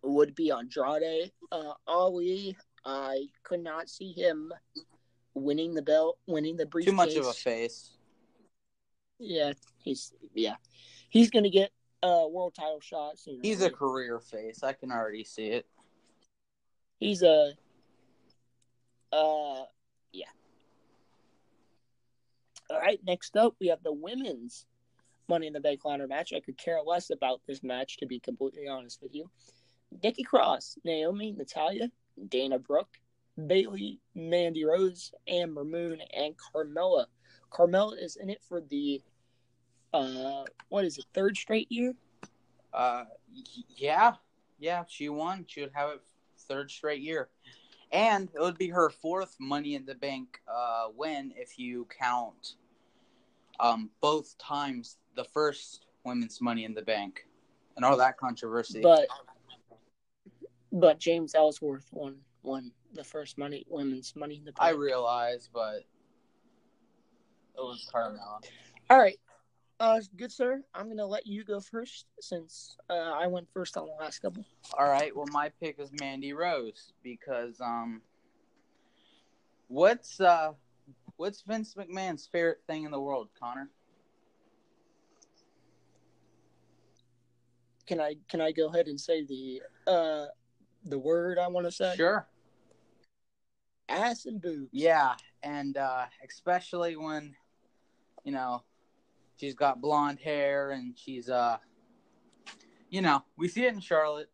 would 0.03 0.35
be 0.35 0.51
Andrade. 0.51 1.33
Uh, 1.51 1.73
Ali, 1.87 2.57
I 2.89 3.27
could 3.43 3.63
not 3.63 3.91
see 3.91 4.13
him 4.13 4.51
winning 5.35 5.75
the 5.75 5.83
belt, 5.83 6.19
winning 6.27 6.57
the 6.57 6.65
briefcase. 6.65 6.91
Too 6.91 6.97
much 6.97 7.15
of 7.17 7.27
a 7.27 7.35
face. 7.35 7.91
Yeah, 9.19 9.53
he's 9.77 10.15
yeah, 10.35 10.55
he's 11.11 11.31
gonna 11.31 11.51
get 11.51 11.71
a 12.03 12.27
world 12.27 12.55
title 12.55 12.81
shot 12.81 13.19
soon. 13.19 13.41
He's 13.43 13.61
a 13.61 13.69
career 13.69 14.21
face. 14.21 14.63
I 14.63 14.73
can 14.73 14.91
already 14.91 15.25
see 15.25 15.49
it. 15.49 15.67
he's 16.99 17.23
a 17.23 17.53
uh 19.13 19.65
yeah. 20.13 20.25
All 22.71 22.79
right, 22.79 23.01
next 23.07 23.37
up 23.37 23.55
we 23.61 23.69
have 23.69 23.83
the 23.83 23.93
women's 23.93 24.65
Money 25.29 25.47
in 25.47 25.53
the 25.53 25.61
Bank 25.61 25.85
ladder 25.85 26.07
match. 26.07 26.33
I 26.35 26.41
could 26.41 26.57
care 26.57 26.81
less 26.81 27.11
about 27.11 27.43
this 27.47 27.63
match 27.63 27.99
to 27.99 28.07
be 28.07 28.19
completely 28.19 28.67
honest 28.67 29.03
with 29.03 29.15
you. 29.15 29.29
Nikki 30.03 30.23
Cross, 30.23 30.79
Naomi, 30.85 31.33
Natalya, 31.33 31.91
Dana 32.29 32.59
Brooke, 32.59 32.99
Bayley, 33.47 34.01
Mandy 34.15 34.65
Rose, 34.65 35.13
Ember 35.27 35.65
Moon, 35.65 36.01
and 36.15 36.35
Carmella. 36.37 37.07
Carmella 37.51 38.03
is 38.03 38.17
in 38.17 38.31
it 38.31 38.43
for 38.43 38.61
the 38.61 39.01
uh 39.95 40.45
what 40.69 40.85
is 40.85 40.99
it, 40.99 41.07
third 41.15 41.37
straight 41.37 41.71
year? 41.71 41.95
Uh, 42.75 43.05
yeah, 43.77 44.15
yeah, 44.59 44.85
she 44.89 45.09
won. 45.09 45.45
She 45.49 45.61
would 45.63 45.73
have 45.75 45.91
it 45.91 46.03
third 46.41 46.71
straight 46.71 47.01
year, 47.01 47.29
and 47.91 48.29
it 48.35 48.41
would 48.41 48.59
be 48.59 48.69
her 48.69 48.91
fourth 48.91 49.37
Money 49.39 49.75
in 49.75 49.87
the 49.87 49.95
Bank 49.95 50.41
uh, 50.47 50.89
win 50.95 51.33
if 51.37 51.59
you 51.59 51.87
count 51.99 52.55
um, 53.61 53.91
both 54.01 54.37
times 54.39 54.99
the 55.15 55.25
first 55.25 55.87
women's 56.05 56.41
Money 56.41 56.65
in 56.65 56.75
the 56.75 56.83
Bank, 56.83 57.27
and 57.77 57.85
all 57.85 57.97
that 57.97 58.17
controversy. 58.17 58.81
But 58.83 59.09
but 60.73 60.99
James 60.99 61.35
Ellsworth 61.35 61.87
won 61.93 62.19
won 62.43 62.73
the 62.95 63.05
first 63.05 63.37
money 63.39 63.65
women's 63.69 64.15
money 64.17 64.37
in 64.37 64.45
the 64.45 64.53
I 64.59 64.71
realize, 64.71 65.49
but 65.53 65.85
it 67.57 67.61
was 67.61 67.89
Carmella. 67.93 68.41
All 68.91 68.99
right. 68.99 69.19
Uh 69.81 70.01
good 70.17 70.33
sir, 70.33 70.63
I'm 70.75 70.89
gonna 70.89 71.07
let 71.07 71.27
you 71.27 71.45
go 71.45 71.61
first 71.61 72.07
since 72.21 72.77
uh, 72.91 72.95
I 72.95 73.27
went 73.29 73.49
first 73.53 73.77
on 73.77 73.87
the 73.87 73.93
last 73.93 74.19
couple. 74.21 74.45
All 74.77 74.89
right. 74.89 75.15
Well, 75.15 75.27
my 75.31 75.51
pick 75.61 75.79
is 75.79 75.91
Mandy 76.01 76.33
Rose 76.33 76.93
because 77.03 77.61
um, 77.61 78.03
what's 79.69 80.21
uh, 80.21 80.53
what's 81.17 81.43
Vince 81.43 81.75
McMahon's 81.75 82.27
favorite 82.27 82.63
thing 82.67 82.85
in 82.85 82.91
the 82.91 83.01
world, 83.01 83.29
Connor? 83.39 83.71
Can 87.87 88.01
I 88.01 88.17
can 88.29 88.41
I 88.41 88.53
go 88.53 88.67
ahead 88.67 88.89
and 88.89 89.01
say 89.01 89.25
the 89.25 89.63
uh 89.87 90.27
the 90.91 90.99
word 90.99 91.39
I 91.39 91.49
wanna 91.49 91.71
say? 91.71 91.95
Sure. 91.97 92.27
Ass 93.89 94.27
and 94.27 94.41
boobs. 94.41 94.69
Yeah, 94.73 95.15
and 95.43 95.77
uh, 95.77 96.07
especially 96.29 96.97
when 96.97 97.35
you 98.25 98.33
know 98.33 98.63
she's 99.39 99.55
got 99.55 99.81
blonde 99.81 100.19
hair 100.21 100.71
and 100.73 100.97
she's 100.99 101.31
uh, 101.31 101.57
you 102.91 103.01
know, 103.03 103.23
we 103.37 103.49
see 103.49 103.65
it 103.65 103.73
in 103.75 103.81
Charlotte. 103.81 104.31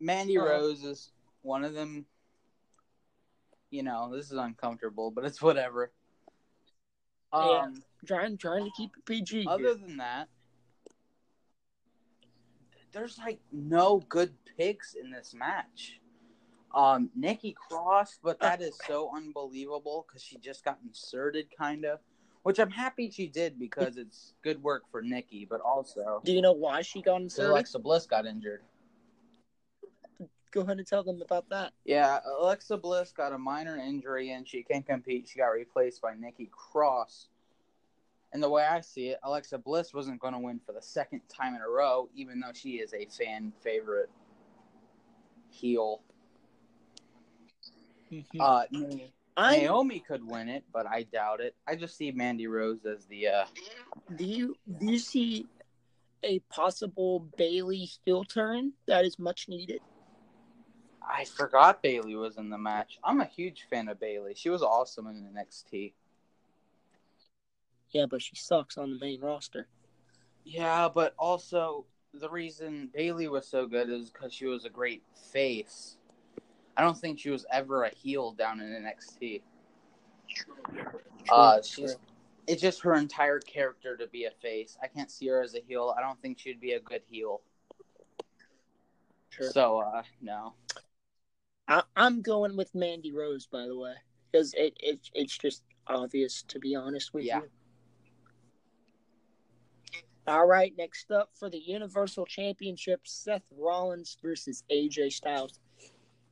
Mandy 0.00 0.38
Uh-huh. 0.38 0.46
Rose 0.48 0.82
is 0.84 1.10
one 1.42 1.64
of 1.64 1.74
them. 1.74 2.06
You 3.70 3.82
know, 3.82 4.10
this 4.14 4.26
is 4.30 4.38
uncomfortable, 4.38 5.10
but 5.10 5.24
it's 5.24 5.42
whatever. 5.42 5.92
Yeah. 7.32 7.40
Um, 7.64 7.82
Trying 8.06 8.38
trying 8.38 8.64
to 8.64 8.70
keep 8.76 8.90
it 8.96 9.04
PG. 9.04 9.42
here. 9.42 9.50
other 9.50 9.74
than 9.74 9.96
that, 9.96 10.28
there's 12.96 13.18
like 13.18 13.38
no 13.52 14.02
good 14.08 14.32
picks 14.56 14.94
in 14.94 15.10
this 15.10 15.34
match. 15.34 16.00
Um, 16.74 17.10
Nikki 17.14 17.54
Cross, 17.68 18.18
but 18.22 18.40
that 18.40 18.62
is 18.62 18.78
so 18.86 19.10
unbelievable 19.14 20.06
because 20.08 20.22
she 20.22 20.38
just 20.38 20.64
got 20.64 20.78
inserted, 20.84 21.46
kind 21.56 21.84
of. 21.84 22.00
Which 22.42 22.58
I'm 22.58 22.70
happy 22.70 23.10
she 23.10 23.26
did 23.26 23.58
because 23.58 23.96
it's 23.96 24.34
good 24.42 24.62
work 24.62 24.84
for 24.90 25.02
Nikki, 25.02 25.46
but 25.48 25.60
also 25.60 26.22
Do 26.24 26.32
you 26.32 26.40
know 26.40 26.52
why 26.52 26.80
she 26.82 27.02
got 27.02 27.20
inserted? 27.20 27.50
Alexa 27.50 27.78
Bliss 27.80 28.06
got 28.06 28.24
injured. 28.24 28.62
Go 30.52 30.62
ahead 30.62 30.78
and 30.78 30.86
tell 30.86 31.02
them 31.02 31.20
about 31.20 31.48
that. 31.50 31.72
Yeah, 31.84 32.20
Alexa 32.40 32.78
Bliss 32.78 33.12
got 33.12 33.32
a 33.32 33.38
minor 33.38 33.76
injury 33.76 34.30
and 34.30 34.48
she 34.48 34.62
can't 34.62 34.86
compete. 34.86 35.28
She 35.28 35.38
got 35.38 35.48
replaced 35.48 36.00
by 36.00 36.14
Nikki 36.14 36.48
Cross. 36.50 37.28
And 38.32 38.42
the 38.42 38.50
way 38.50 38.64
I 38.64 38.80
see 38.80 39.08
it, 39.08 39.18
Alexa 39.22 39.58
Bliss 39.58 39.94
wasn't 39.94 40.20
going 40.20 40.34
to 40.34 40.38
win 40.38 40.60
for 40.64 40.72
the 40.72 40.82
second 40.82 41.22
time 41.28 41.54
in 41.54 41.60
a 41.62 41.68
row, 41.68 42.08
even 42.14 42.40
though 42.40 42.52
she 42.52 42.76
is 42.76 42.92
a 42.92 43.06
fan 43.06 43.52
favorite 43.62 44.10
heel. 45.50 46.02
Uh, 48.38 48.62
I 49.36 49.58
Naomi 49.58 50.00
could 50.00 50.26
win 50.26 50.48
it, 50.48 50.64
but 50.72 50.86
I 50.86 51.02
doubt 51.02 51.40
it. 51.40 51.54
I 51.66 51.76
just 51.76 51.96
see 51.96 52.10
Mandy 52.12 52.46
Rose 52.46 52.86
as 52.86 53.04
the. 53.06 53.28
Uh, 53.28 53.44
do 54.16 54.24
you 54.24 54.56
do 54.78 54.86
you 54.86 54.98
see 54.98 55.46
a 56.22 56.38
possible 56.50 57.26
Bayley 57.36 57.90
heel 58.04 58.24
turn 58.24 58.72
that 58.86 59.04
is 59.04 59.18
much 59.18 59.48
needed? 59.48 59.80
I 61.06 61.24
forgot 61.24 61.82
Bayley 61.82 62.16
was 62.16 62.36
in 62.36 62.48
the 62.48 62.58
match. 62.58 62.98
I'm 63.04 63.20
a 63.20 63.26
huge 63.26 63.66
fan 63.70 63.88
of 63.88 64.00
Bayley. 64.00 64.34
She 64.34 64.48
was 64.48 64.62
awesome 64.62 65.06
in 65.06 65.28
NXT. 65.34 65.92
Yeah, 67.90 68.06
but 68.08 68.22
she 68.22 68.36
sucks 68.36 68.76
on 68.78 68.90
the 68.90 68.98
main 68.98 69.20
roster. 69.20 69.68
Yeah, 70.44 70.88
but 70.92 71.14
also 71.18 71.86
the 72.14 72.28
reason 72.28 72.90
Bayley 72.94 73.28
was 73.28 73.46
so 73.48 73.66
good 73.66 73.90
is 73.90 74.10
because 74.10 74.32
she 74.32 74.46
was 74.46 74.64
a 74.64 74.70
great 74.70 75.02
face. 75.32 75.96
I 76.76 76.82
don't 76.82 76.96
think 76.96 77.18
she 77.18 77.30
was 77.30 77.46
ever 77.50 77.84
a 77.84 77.90
heel 77.90 78.32
down 78.32 78.60
in 78.60 78.66
NXT. 78.66 79.42
Uh, 81.30 81.60
she's 81.62 81.96
it's 82.46 82.62
just 82.62 82.82
her 82.82 82.94
entire 82.94 83.40
character 83.40 83.96
to 83.96 84.06
be 84.06 84.24
a 84.26 84.30
face. 84.30 84.76
I 84.80 84.86
can't 84.86 85.10
see 85.10 85.26
her 85.28 85.42
as 85.42 85.54
a 85.54 85.60
heel. 85.66 85.94
I 85.96 86.00
don't 86.00 86.20
think 86.20 86.38
she'd 86.38 86.60
be 86.60 86.72
a 86.72 86.80
good 86.80 87.02
heel. 87.10 87.40
Sure. 89.30 89.50
So, 89.50 89.78
uh, 89.80 90.02
no. 90.22 90.54
I, 91.68 91.82
I'm 91.96 92.22
going 92.22 92.56
with 92.56 92.74
Mandy 92.74 93.12
Rose, 93.12 93.46
by 93.46 93.66
the 93.66 93.76
way, 93.76 93.94
because 94.30 94.54
it, 94.54 94.74
it 94.78 95.00
it's 95.14 95.36
just 95.36 95.62
obvious 95.88 96.42
to 96.48 96.58
be 96.58 96.76
honest 96.76 97.12
with 97.12 97.24
Yeah. 97.24 97.38
you. 97.38 97.50
All 100.28 100.46
right, 100.46 100.72
next 100.76 101.12
up 101.12 101.30
for 101.38 101.48
the 101.48 101.58
Universal 101.58 102.26
Championship, 102.26 103.02
Seth 103.04 103.44
Rollins 103.56 104.16
versus 104.20 104.64
AJ 104.72 105.12
Styles. 105.12 105.60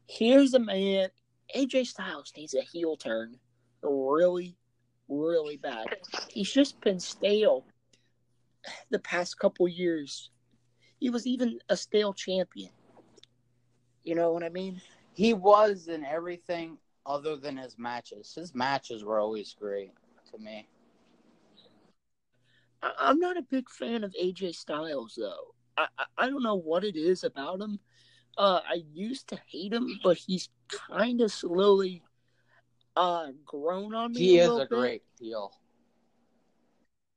Here's 0.09 0.55
a 0.55 0.59
man. 0.59 1.11
AJ 1.55 1.87
Styles 1.87 2.33
needs 2.37 2.55
a 2.55 2.63
heel 2.63 2.97
turn, 2.97 3.37
really, 3.83 4.57
really 5.09 5.59
bad. 5.59 5.87
He's 6.29 6.53
just 6.53 6.81
been 6.81 6.99
stale 6.99 7.65
the 8.91 8.99
past 8.99 9.39
couple 9.39 9.69
years. 9.69 10.31
He 10.99 11.11
was 11.11 11.25
even 11.25 11.61
a 11.69 11.77
stale 11.77 12.15
champion. 12.15 12.71
You 14.03 14.17
know 14.17 14.33
what 14.33 14.43
I 14.43 14.49
mean? 14.49 14.81
He 15.13 15.35
was 15.35 15.87
in 15.87 16.05
everything 16.05 16.79
other 17.07 17.37
than 17.37 17.57
his 17.57 17.79
matches. 17.79 18.33
His 18.35 18.57
matches 18.57 19.05
were 19.05 19.21
always 19.21 19.55
great 19.55 19.93
to 20.33 20.39
me. 20.39 20.67
I- 22.85 22.95
I'm 23.11 23.19
not 23.19 23.37
a 23.39 23.43
big 23.43 23.69
fan 23.71 24.05
of 24.05 24.15
AJ 24.21 24.55
Styles 24.55 25.15
though. 25.19 25.55
I 25.77 25.87
I, 25.99 26.05
I 26.19 26.31
don't 26.31 26.43
know 26.43 26.55
what 26.57 26.85
it 26.85 26.97
is 26.97 27.25
about 27.25 27.61
him. 27.61 27.81
Uh, 28.37 28.61
I 28.69 28.83
used 28.93 29.29
to 29.29 29.41
hate 29.47 29.73
him, 29.73 29.89
but 30.03 30.17
he's 30.17 30.49
kind 30.69 31.21
of 31.21 31.33
slowly 31.33 32.03
uh 32.97 33.29
grown 33.45 33.95
on 33.95 34.13
me. 34.13 34.21
He 34.21 34.39
a 34.39 34.45
is 34.53 34.57
a 34.59 34.59
bit, 34.61 34.69
great 34.69 35.03
heel. 35.19 35.53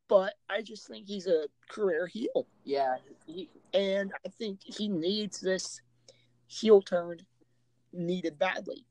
but 0.07 0.35
I 0.49 0.61
just 0.61 0.87
think 0.87 1.07
he's 1.07 1.27
a 1.27 1.47
career 1.69 2.07
heel, 2.07 2.47
Yeah, 2.63 2.95
he, 3.25 3.49
and 3.73 4.11
I 4.25 4.29
think 4.29 4.59
he 4.63 4.87
needs 4.87 5.39
this 5.41 5.81
heel 6.47 6.81
turn 6.81 7.19
needed 7.91 8.39
badly. 8.39 8.85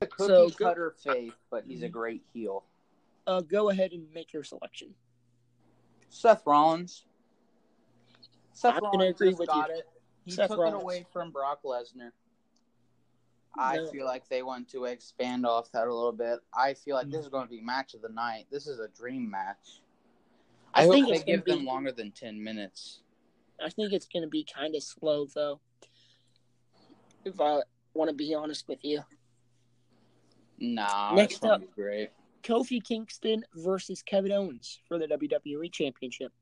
a 0.00 0.06
cookie 0.06 0.26
So, 0.26 0.48
go- 0.50 0.64
cutter 0.66 0.90
face, 1.02 1.32
but 1.50 1.64
he's 1.66 1.82
a 1.82 1.88
great 1.88 2.22
heel. 2.34 2.64
Uh, 3.26 3.40
go 3.40 3.70
ahead 3.70 3.92
and 3.92 4.12
make 4.12 4.32
your 4.32 4.42
selection. 4.44 4.94
Seth 6.12 6.42
Rollins. 6.46 7.06
Seth 8.52 8.74
I'm 8.74 8.82
Rollins 8.84 9.14
agree 9.20 9.32
with 9.34 9.48
got 9.48 9.70
you. 9.70 9.76
it. 9.76 9.88
He 10.26 10.30
Seth 10.30 10.50
took 10.50 10.58
Rollins. 10.58 10.80
it 10.80 10.82
away 10.82 11.06
from 11.10 11.30
Brock 11.30 11.62
Lesnar. 11.64 12.10
I 13.58 13.76
No. 13.78 13.86
feel 13.90 14.04
like 14.04 14.28
they 14.28 14.42
want 14.42 14.68
to 14.70 14.84
expand 14.84 15.46
off 15.46 15.72
that 15.72 15.88
a 15.88 15.94
little 15.94 16.12
bit. 16.12 16.40
I 16.54 16.74
feel 16.74 16.96
like 16.96 17.06
Mm. 17.06 17.12
this 17.12 17.22
is 17.24 17.28
going 17.30 17.44
to 17.46 17.50
be 17.50 17.60
match 17.62 17.94
of 17.94 18.02
the 18.02 18.08
night. 18.10 18.46
This 18.50 18.66
is 18.66 18.78
a 18.78 18.88
dream 18.88 19.30
match. 19.30 19.80
I 20.74 20.84
I, 20.84 20.88
think 20.88 21.08
they 21.08 21.22
give 21.22 21.44
gonna 21.44 21.56
them 21.56 21.64
be- 21.64 21.70
longer 21.70 21.92
than 21.92 22.12
ten 22.12 22.42
minutes. 22.42 23.00
I 23.60 23.70
think 23.70 23.92
it's 23.92 24.06
going 24.06 24.22
to 24.22 24.28
be 24.28 24.44
kind 24.44 24.74
of 24.74 24.82
slow 24.82 25.26
though. 25.26 25.60
If 27.24 27.40
I 27.40 27.62
want 27.94 28.10
to 28.10 28.14
be 28.16 28.34
honest 28.34 28.68
with 28.68 28.84
you. 28.84 29.02
Nah, 30.58 31.14
Next 31.14 31.42
up. 31.44 31.60
be 31.60 31.66
great. 31.68 32.10
Kofi 32.42 32.82
Kingston 32.82 33.44
versus 33.54 34.02
Kevin 34.02 34.32
Owens 34.32 34.80
for 34.88 34.98
the 34.98 35.06
WWE 35.06 35.72
Championship. 35.72 36.32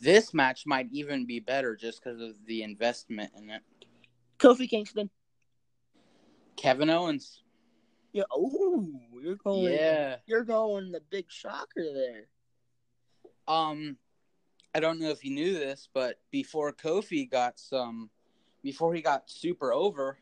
This 0.00 0.34
match 0.34 0.64
might 0.66 0.88
even 0.92 1.24
be 1.24 1.40
better 1.40 1.76
just 1.76 2.02
because 2.02 2.20
of 2.20 2.34
the 2.46 2.62
investment 2.62 3.32
in 3.36 3.50
it. 3.50 3.62
Kofi 4.38 4.68
Kingston. 4.68 5.08
Kevin 6.56 6.90
Owens. 6.90 7.42
Yeah. 8.12 8.24
Oh, 8.30 8.86
you're 9.22 9.36
going. 9.36 9.72
Yeah. 9.72 10.16
You're 10.26 10.44
going 10.44 10.92
the 10.92 11.00
big 11.10 11.26
shocker 11.28 11.84
there. 11.94 12.26
Um, 13.48 13.96
I 14.74 14.80
don't 14.80 15.00
know 15.00 15.10
if 15.10 15.24
you 15.24 15.32
knew 15.32 15.54
this, 15.54 15.88
but 15.92 16.16
before 16.30 16.72
Kofi 16.72 17.30
got 17.30 17.58
some, 17.58 18.10
before 18.62 18.94
he 18.94 19.02
got 19.02 19.30
super 19.30 19.72
over, 19.72 20.18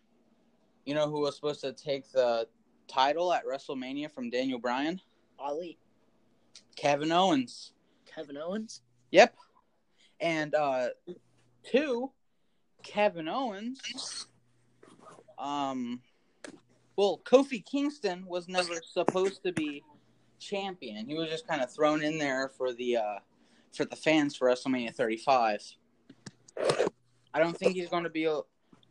you 0.84 0.94
know 0.94 1.08
who 1.08 1.20
was 1.20 1.36
supposed 1.36 1.60
to 1.62 1.72
take 1.72 2.10
the 2.12 2.46
title 2.88 3.32
at 3.32 3.44
WrestleMania 3.46 4.10
from 4.10 4.30
Daniel 4.30 4.58
Bryan? 4.58 5.00
Ali. 5.38 5.78
Kevin 6.76 7.12
Owens. 7.12 7.72
Kevin 8.14 8.36
Owens. 8.36 8.82
Yep. 9.10 9.34
And 10.20 10.54
uh, 10.54 10.88
two, 11.64 12.10
Kevin 12.82 13.28
Owens. 13.28 14.26
Um, 15.38 16.00
well, 16.96 17.20
Kofi 17.24 17.64
Kingston 17.64 18.24
was 18.26 18.48
never 18.48 18.74
supposed 18.92 19.42
to 19.44 19.52
be 19.52 19.82
champion. 20.38 21.06
He 21.06 21.14
was 21.14 21.28
just 21.28 21.46
kind 21.46 21.62
of 21.62 21.72
thrown 21.72 22.02
in 22.02 22.18
there 22.18 22.50
for 22.56 22.72
the 22.72 22.98
uh, 22.98 23.18
for 23.72 23.84
the 23.84 23.96
fans 23.96 24.36
for 24.36 24.48
WrestleMania 24.48 24.94
35. 24.94 25.62
I 27.34 27.38
don't 27.38 27.56
think 27.56 27.74
he's 27.74 27.88
going 27.88 28.04
to 28.04 28.10
be. 28.10 28.26
A, 28.26 28.40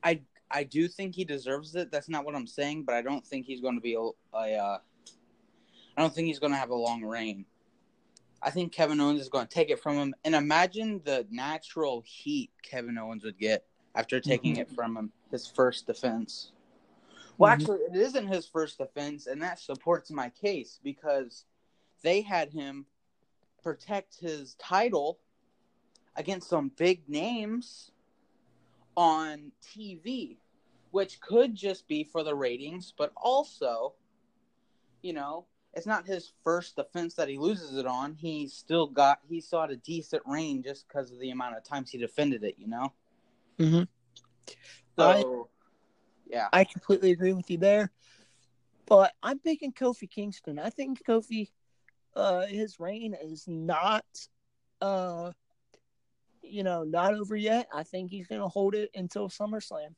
I 0.04 0.21
I 0.53 0.63
do 0.63 0.87
think 0.87 1.15
he 1.15 1.23
deserves 1.23 1.75
it. 1.75 1.91
That's 1.91 2.09
not 2.09 2.25
what 2.25 2.35
I'm 2.35 2.47
saying, 2.47 2.83
but 2.83 2.95
I 2.95 3.01
don't 3.01 3.25
think 3.25 3.45
he's 3.45 3.61
going 3.61 3.75
to 3.75 3.81
be 3.81 3.95
a. 3.95 4.37
a 4.37 4.55
uh, 4.55 4.77
I 5.97 6.01
don't 6.01 6.13
think 6.13 6.27
he's 6.27 6.39
going 6.39 6.53
to 6.53 6.57
have 6.57 6.69
a 6.69 6.75
long 6.75 7.03
reign. 7.03 7.45
I 8.41 8.49
think 8.49 8.71
Kevin 8.71 8.99
Owens 8.99 9.21
is 9.21 9.29
going 9.29 9.45
to 9.45 9.53
take 9.53 9.69
it 9.69 9.79
from 9.79 9.95
him. 9.95 10.15
And 10.23 10.33
imagine 10.33 11.01
the 11.03 11.27
natural 11.29 12.01
heat 12.05 12.49
Kevin 12.63 12.97
Owens 12.97 13.23
would 13.23 13.37
get 13.37 13.65
after 13.93 14.19
taking 14.19 14.55
it 14.55 14.71
from 14.71 14.97
him, 14.97 15.11
his 15.29 15.45
first 15.47 15.85
defense. 15.85 16.53
Well, 17.37 17.51
Mhm. 17.51 17.53
actually, 17.53 17.79
it 17.79 17.95
isn't 17.95 18.27
his 18.27 18.47
first 18.47 18.77
defense, 18.77 19.27
and 19.27 19.41
that 19.41 19.59
supports 19.59 20.09
my 20.11 20.29
case 20.29 20.79
because 20.83 21.45
they 22.01 22.21
had 22.21 22.51
him 22.51 22.85
protect 23.61 24.19
his 24.19 24.55
title 24.55 25.19
against 26.15 26.49
some 26.49 26.69
big 26.69 27.07
names 27.07 27.91
on 28.97 29.51
TV, 29.61 30.40
which 30.91 31.19
could 31.21 31.56
just 31.56 31.88
be 31.88 32.04
for 32.04 32.23
the 32.23 32.36
ratings, 32.36 32.93
but 32.97 33.12
also, 33.15 33.93
you 35.01 35.13
know, 35.13 35.45
it's 35.73 35.88
not 35.88 36.06
his 36.06 36.34
first 36.43 36.75
defense 36.75 37.13
that 37.15 37.30
he 37.30 37.38
loses 37.38 37.77
it 37.77 37.86
on. 37.86 38.13
He 38.13 38.47
still 38.47 38.88
got 38.88 39.19
he 39.27 39.39
saw 39.39 39.65
a 39.65 39.75
decent 39.75 40.23
reign 40.25 40.63
just 40.63 40.88
because 40.88 41.12
of 41.12 41.19
the 41.19 41.32
amount 41.32 41.58
of 41.58 41.63
times 41.63 41.91
he 41.91 41.97
defended 41.97 42.43
it. 42.43 42.56
You 42.58 42.67
know. 42.67 42.93
Mm-hmm. 43.58 43.84
So, 44.97 45.49
yeah, 46.27 46.49
I 46.51 46.65
completely 46.65 47.12
agree 47.12 47.34
with 47.34 47.49
you 47.49 47.58
there. 47.58 47.91
But 48.86 49.13
I'm 49.23 49.39
picking 49.39 49.71
Kofi 49.71 50.10
Kingston. 50.10 50.60
I 50.60 50.69
think 50.69 51.06
Kofi, 51.06 51.49
uh, 52.15 52.45
his 52.47 52.77
reign 52.80 53.15
is 53.23 53.45
not, 53.47 54.06
uh, 54.82 55.32
you 56.43 56.63
know, 56.63 56.84
not 56.84 57.13
over 57.13 57.38
yet. 57.38 57.69
I 57.73 57.84
think 57.84 58.12
he's 58.12 58.27
gonna 58.27 58.49
hold 58.49 58.75
it 58.75 58.89
until 58.93 59.30
SummerSlam. 59.30 59.95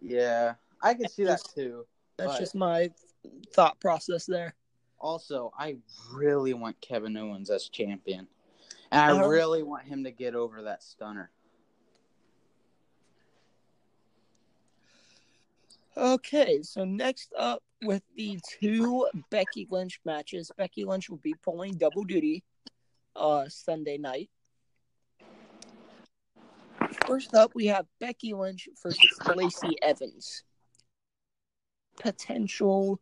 Yeah, 0.00 0.54
I 0.82 0.94
can 0.94 1.08
see 1.08 1.24
that 1.24 1.42
too. 1.54 1.86
That's 2.16 2.38
just 2.38 2.54
my 2.54 2.90
thought 3.52 3.78
process 3.80 4.26
there. 4.26 4.54
Also, 4.98 5.52
I 5.58 5.76
really 6.12 6.54
want 6.54 6.80
Kevin 6.80 7.16
Owens 7.16 7.50
as 7.50 7.68
champion, 7.68 8.26
and 8.90 9.00
I 9.00 9.26
really 9.26 9.62
want 9.62 9.84
him 9.84 10.04
to 10.04 10.10
get 10.10 10.34
over 10.34 10.62
that 10.62 10.82
stunner. 10.82 11.30
Okay, 15.96 16.60
so 16.62 16.84
next 16.84 17.32
up 17.38 17.62
with 17.82 18.02
the 18.16 18.38
two 18.60 19.08
Becky 19.30 19.66
Lynch 19.70 20.00
matches, 20.04 20.50
Becky 20.56 20.84
Lynch 20.84 21.08
will 21.08 21.16
be 21.18 21.34
pulling 21.42 21.74
double 21.74 22.04
duty 22.04 22.44
uh 23.14 23.48
Sunday 23.48 23.96
night. 23.96 24.28
First 27.06 27.34
up, 27.34 27.52
we 27.54 27.66
have 27.66 27.86
Becky 28.00 28.34
Lynch 28.34 28.68
versus 28.82 29.18
Lacey 29.34 29.76
Evans. 29.80 30.42
Potential 32.00 33.00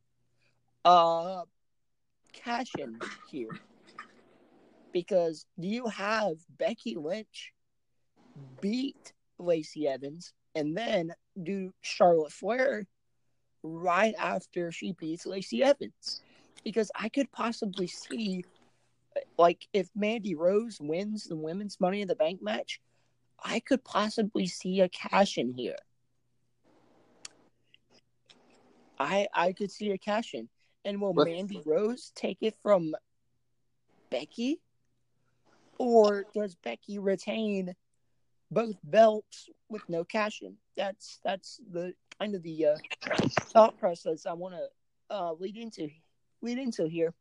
uh 0.84 1.42
cash 2.32 2.70
in 2.78 2.98
here. 3.30 3.48
Because 4.92 5.46
do 5.58 5.66
you 5.66 5.86
have 5.88 6.36
Becky 6.58 6.96
Lynch 6.96 7.52
beat 8.60 9.12
Lacey 9.38 9.88
Evans 9.88 10.34
and 10.54 10.76
then 10.76 11.12
do 11.42 11.72
Charlotte 11.80 12.32
Flair 12.32 12.86
right 13.62 14.14
after 14.18 14.70
she 14.70 14.92
beats 14.92 15.24
Lacey 15.24 15.62
Evans? 15.62 16.20
Because 16.62 16.90
I 16.94 17.08
could 17.08 17.32
possibly 17.32 17.86
see 17.86 18.44
like 19.38 19.66
if 19.72 19.88
Mandy 19.94 20.34
Rose 20.34 20.78
wins 20.80 21.24
the 21.24 21.36
women's 21.36 21.80
money 21.80 22.02
in 22.02 22.08
the 22.08 22.16
bank 22.16 22.42
match, 22.42 22.80
I 23.42 23.60
could 23.60 23.84
possibly 23.84 24.46
see 24.46 24.80
a 24.80 24.88
cash 24.88 25.38
in 25.38 25.52
here. 25.52 25.76
I 28.98 29.28
I 29.34 29.52
could 29.52 29.70
see 29.70 29.90
a 29.90 29.98
cash 29.98 30.34
in. 30.34 30.48
And 30.84 31.00
will 31.00 31.14
What- 31.14 31.26
Mandy 31.28 31.62
Rose 31.64 32.12
take 32.14 32.38
it 32.42 32.56
from 32.62 32.94
Becky? 34.10 34.60
Or 35.78 36.26
does 36.34 36.54
Becky 36.54 36.98
retain 36.98 37.74
both 38.50 38.76
belts 38.84 39.48
with 39.68 39.82
no 39.88 40.04
cash 40.04 40.42
in? 40.42 40.56
That's 40.76 41.18
that's 41.24 41.60
the 41.70 41.94
kind 42.20 42.34
of 42.34 42.42
the 42.42 42.66
uh, 42.66 42.76
thought 43.52 43.76
process 43.78 44.26
I 44.26 44.34
want 44.34 44.54
to 44.54 44.68
uh, 45.10 45.32
lead 45.32 45.56
into 45.56 45.90
lead 46.42 46.58
into 46.58 46.86
here. 46.86 47.12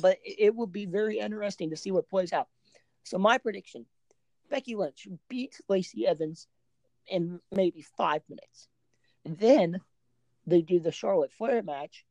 But 0.00 0.18
it, 0.24 0.36
it 0.38 0.54
will 0.54 0.68
be 0.68 0.86
very 0.86 1.18
interesting 1.18 1.70
to 1.70 1.76
see 1.76 1.90
what 1.90 2.08
plays 2.08 2.32
out. 2.32 2.48
So 3.02 3.18
my 3.18 3.38
prediction: 3.38 3.86
Becky 4.52 4.76
Lynch 4.76 5.08
beats 5.30 5.62
Lacey 5.66 6.06
Evans 6.06 6.46
in 7.08 7.40
maybe 7.50 7.80
five 7.96 8.20
minutes. 8.28 8.68
Then 9.24 9.80
they 10.46 10.60
do 10.60 10.78
the 10.78 10.92
Charlotte 10.92 11.32
Flair 11.32 11.62
match. 11.62 12.04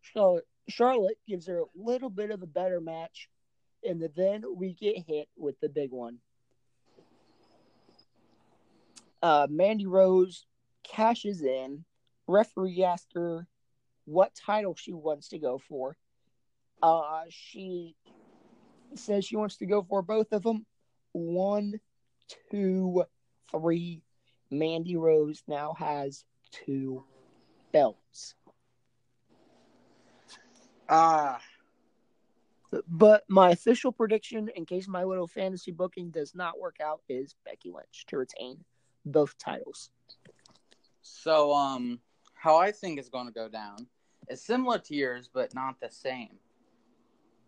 Charlotte, 0.00 0.46
Charlotte 0.68 1.18
gives 1.26 1.48
her 1.48 1.58
a 1.58 1.64
little 1.74 2.08
bit 2.08 2.30
of 2.30 2.40
a 2.40 2.46
better 2.46 2.80
match, 2.80 3.28
and 3.82 4.08
then 4.14 4.44
we 4.54 4.74
get 4.74 4.96
hit 5.08 5.28
with 5.36 5.58
the 5.58 5.68
big 5.68 5.90
one. 5.90 6.18
Uh, 9.20 9.48
Mandy 9.50 9.86
Rose 9.86 10.46
cashes 10.84 11.42
in. 11.42 11.84
Referee 12.28 12.84
asks 12.84 13.12
her 13.14 13.48
what 14.04 14.36
title 14.36 14.76
she 14.76 14.92
wants 14.92 15.30
to 15.30 15.38
go 15.40 15.58
for. 15.68 15.96
Uh, 16.80 17.22
she 17.28 17.96
says 18.94 19.24
she 19.24 19.34
wants 19.34 19.56
to 19.56 19.66
go 19.66 19.82
for 19.82 20.00
both 20.00 20.30
of 20.30 20.44
them. 20.44 20.64
One, 21.12 21.80
two, 22.50 23.04
three. 23.50 24.02
Mandy 24.50 24.96
Rose 24.96 25.42
now 25.46 25.74
has 25.78 26.24
two 26.50 27.04
belts. 27.72 28.34
Ah, 30.88 31.40
But 32.88 33.24
my 33.28 33.50
official 33.50 33.92
prediction, 33.92 34.48
in 34.56 34.64
case 34.64 34.88
my 34.88 35.04
little 35.04 35.26
fantasy 35.26 35.70
booking 35.70 36.10
does 36.10 36.34
not 36.34 36.58
work 36.58 36.76
out, 36.82 37.00
is 37.08 37.34
Becky 37.44 37.70
Lynch 37.70 38.06
to 38.06 38.16
retain 38.16 38.64
both 39.04 39.36
titles. 39.38 39.90
so 41.02 41.52
um, 41.52 42.00
how 42.34 42.56
I 42.56 42.72
think 42.72 42.98
it's 42.98 43.08
going 43.08 43.26
to 43.26 43.32
go 43.32 43.48
down 43.48 43.86
is 44.28 44.42
similar 44.42 44.78
to 44.78 44.94
yours, 44.94 45.28
but 45.32 45.54
not 45.54 45.80
the 45.80 45.90
same. 45.90 46.38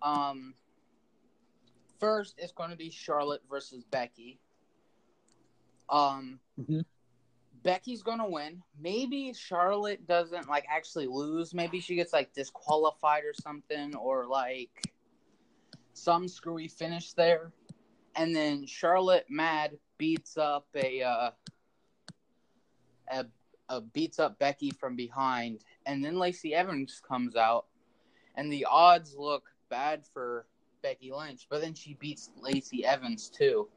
Um, 0.02 0.54
first 1.98 2.34
it's 2.38 2.52
going 2.52 2.70
to 2.70 2.76
be 2.76 2.90
Charlotte 2.90 3.42
versus 3.48 3.84
Becky. 3.84 4.38
Um, 5.90 6.40
Mhm. 6.58 6.84
Becky's 7.62 8.02
to 8.20 8.26
win. 8.26 8.62
Maybe 8.78 9.32
Charlotte 9.34 10.06
doesn't 10.06 10.48
like 10.48 10.64
actually 10.68 11.06
lose. 11.06 11.52
Maybe 11.52 11.80
she 11.80 11.94
gets 11.94 12.12
like 12.12 12.32
disqualified 12.32 13.24
or 13.24 13.34
something, 13.34 13.94
or 13.96 14.26
like 14.26 14.94
some 15.92 16.26
screwy 16.26 16.68
finish 16.68 17.12
there. 17.12 17.52
And 18.16 18.34
then 18.34 18.64
Charlotte 18.66 19.26
mad 19.28 19.78
beats 19.98 20.38
up 20.38 20.66
a 20.74 21.02
uh, 21.02 21.30
a, 23.08 23.26
a 23.68 23.80
beats 23.80 24.18
up 24.18 24.38
Becky 24.38 24.70
from 24.70 24.96
behind, 24.96 25.64
and 25.86 26.04
then 26.04 26.18
Lacey 26.18 26.54
Evans 26.54 27.00
comes 27.06 27.36
out, 27.36 27.66
and 28.36 28.50
the 28.52 28.64
odds 28.64 29.14
look 29.16 29.52
bad 29.68 30.06
for 30.06 30.46
Becky 30.82 31.12
Lynch, 31.12 31.46
but 31.50 31.60
then 31.60 31.74
she 31.74 31.94
beats 31.94 32.30
Lacey 32.40 32.84
Evans 32.84 33.28
too. 33.28 33.68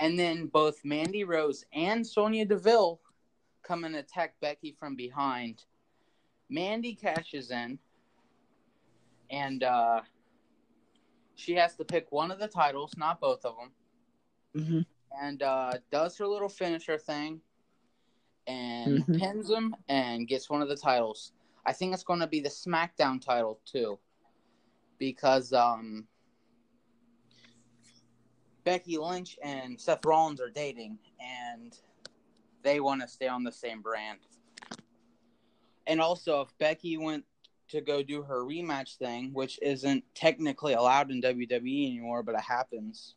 And 0.00 0.18
then 0.18 0.46
both 0.46 0.84
Mandy 0.84 1.24
Rose 1.24 1.64
and 1.72 2.06
Sonya 2.06 2.44
Deville 2.44 3.00
come 3.62 3.84
and 3.84 3.96
attack 3.96 4.34
Becky 4.40 4.72
from 4.78 4.94
behind. 4.94 5.64
Mandy 6.48 6.94
cashes 6.94 7.50
in, 7.50 7.78
and 9.30 9.62
uh, 9.64 10.00
she 11.34 11.54
has 11.54 11.74
to 11.76 11.84
pick 11.84 12.10
one 12.10 12.30
of 12.30 12.38
the 12.38 12.48
titles, 12.48 12.94
not 12.96 13.20
both 13.20 13.44
of 13.44 13.56
them 13.56 13.72
Mm-hmm. 14.56 14.80
and 15.20 15.42
uh, 15.42 15.74
does 15.90 16.16
her 16.16 16.26
little 16.26 16.48
finisher 16.48 16.96
thing 16.98 17.40
and 18.46 19.04
Mhm. 19.06 19.18
pins 19.18 19.50
him 19.50 19.76
and 19.88 20.26
gets 20.26 20.48
one 20.48 20.62
of 20.62 20.68
the 20.68 20.76
titles. 20.76 21.32
I 21.66 21.72
think 21.74 21.92
it's 21.92 22.02
going 22.02 22.20
to 22.20 22.26
be 22.26 22.40
the 22.40 22.48
SmackDown 22.48 23.20
title 23.20 23.60
too, 23.66 23.98
because 24.96 25.52
um, 25.52 26.08
Becky 28.68 28.98
Lynch 28.98 29.38
and 29.42 29.80
Seth 29.80 30.04
Rollins 30.04 30.42
are 30.42 30.50
dating, 30.50 30.98
and 31.18 31.74
they 32.62 32.80
want 32.80 33.00
to 33.00 33.08
stay 33.08 33.26
on 33.26 33.42
the 33.42 33.50
same 33.50 33.80
brand. 33.80 34.18
And 35.86 36.02
also, 36.02 36.42
if 36.42 36.48
Becky 36.58 36.98
went 36.98 37.24
to 37.68 37.80
go 37.80 38.02
do 38.02 38.22
her 38.22 38.44
rematch 38.44 38.98
thing, 38.98 39.30
which 39.32 39.58
isn't 39.62 40.04
technically 40.14 40.74
allowed 40.74 41.10
in 41.10 41.22
WWE 41.22 41.86
anymore, 41.86 42.22
but 42.22 42.34
it 42.34 42.42
happens 42.42 43.14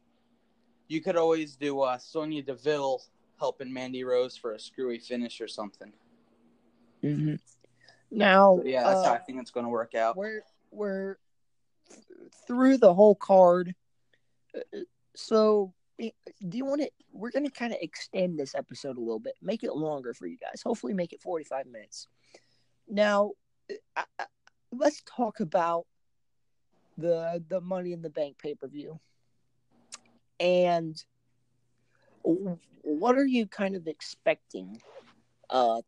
you 0.87 1.01
could 1.01 1.17
always 1.17 1.57
do 1.57 1.81
uh, 1.81 1.97
Sonya 1.97 2.43
Deville 2.43 3.01
helping 3.39 3.71
Mandy 3.71 4.05
Rose 4.05 4.37
for 4.37 4.53
a 4.53 4.59
screwy 4.59 4.99
finish 4.99 5.41
or 5.41 5.47
something. 5.49 5.91
Mm-hmm. 7.03 7.35
Now, 8.11 8.57
But 8.57 8.67
yeah, 8.67 8.83
that's 8.83 8.99
uh, 8.99 9.03
how 9.05 9.13
I 9.13 9.17
think 9.17 9.41
it's 9.41 9.51
going 9.51 9.65
to 9.65 9.69
work 9.69 9.95
out. 9.95 10.15
we're 10.15 10.43
we're 10.71 11.15
th- 11.89 12.31
through 12.47 12.77
the 12.77 12.93
whole 12.93 13.15
card. 13.15 13.73
So, 15.15 15.73
do 15.99 16.57
you 16.57 16.65
want 16.65 16.81
to? 16.81 16.89
We're 17.11 17.31
going 17.31 17.45
to 17.45 17.51
kind 17.51 17.73
of 17.73 17.79
extend 17.81 18.39
this 18.39 18.55
episode 18.55 18.97
a 18.97 18.99
little 18.99 19.19
bit, 19.19 19.35
make 19.41 19.63
it 19.63 19.73
longer 19.75 20.13
for 20.13 20.25
you 20.25 20.37
guys. 20.37 20.61
Hopefully, 20.63 20.93
make 20.93 21.13
it 21.13 21.21
forty-five 21.21 21.67
minutes. 21.67 22.07
Now, 22.87 23.31
uh, 23.69 23.75
I, 23.95 24.03
I, 24.19 24.25
let's 24.71 25.03
talk 25.05 25.39
about 25.39 25.85
the 26.97 27.43
the 27.49 27.61
Money 27.61 27.93
in 27.93 28.01
the 28.01 28.09
Bank 28.09 28.37
pay 28.37 28.55
per 28.55 28.67
view, 28.67 28.99
and 30.39 31.03
what 32.23 33.17
are 33.17 33.25
you 33.25 33.47
kind 33.47 33.75
of 33.75 33.87
expecting 33.87 34.81
uh, 35.49 35.81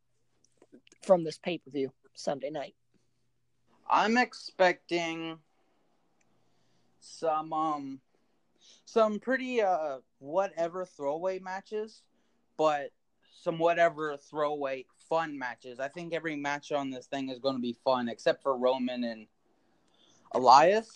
from 1.02 1.24
this 1.24 1.38
pay 1.38 1.58
per 1.58 1.72
view 1.72 1.92
Sunday 2.14 2.50
night? 2.50 2.76
I'm 3.90 4.18
expecting 4.18 5.40
some 7.00 7.52
um 7.52 8.00
some 8.86 9.20
pretty 9.20 9.62
uh 9.62 9.98
whatever 10.20 10.86
throwaway 10.86 11.40
matches, 11.40 12.02
but 12.58 12.92
some 13.42 13.58
whatever 13.58 14.18
throwaway 14.18 14.86
fun 15.10 15.38
matches. 15.38 15.80
I 15.80 15.88
think 15.88 16.14
every 16.14 16.36
match 16.36 16.72
on 16.72 16.90
this 16.90 17.08
thing 17.08 17.30
is 17.30 17.40
going 17.40 17.56
to 17.56 17.62
be 17.62 17.78
fun 17.84 18.08
except 18.10 18.42
for 18.42 18.58
Roman 18.58 19.04
and 19.04 19.28
Elias. 20.34 20.92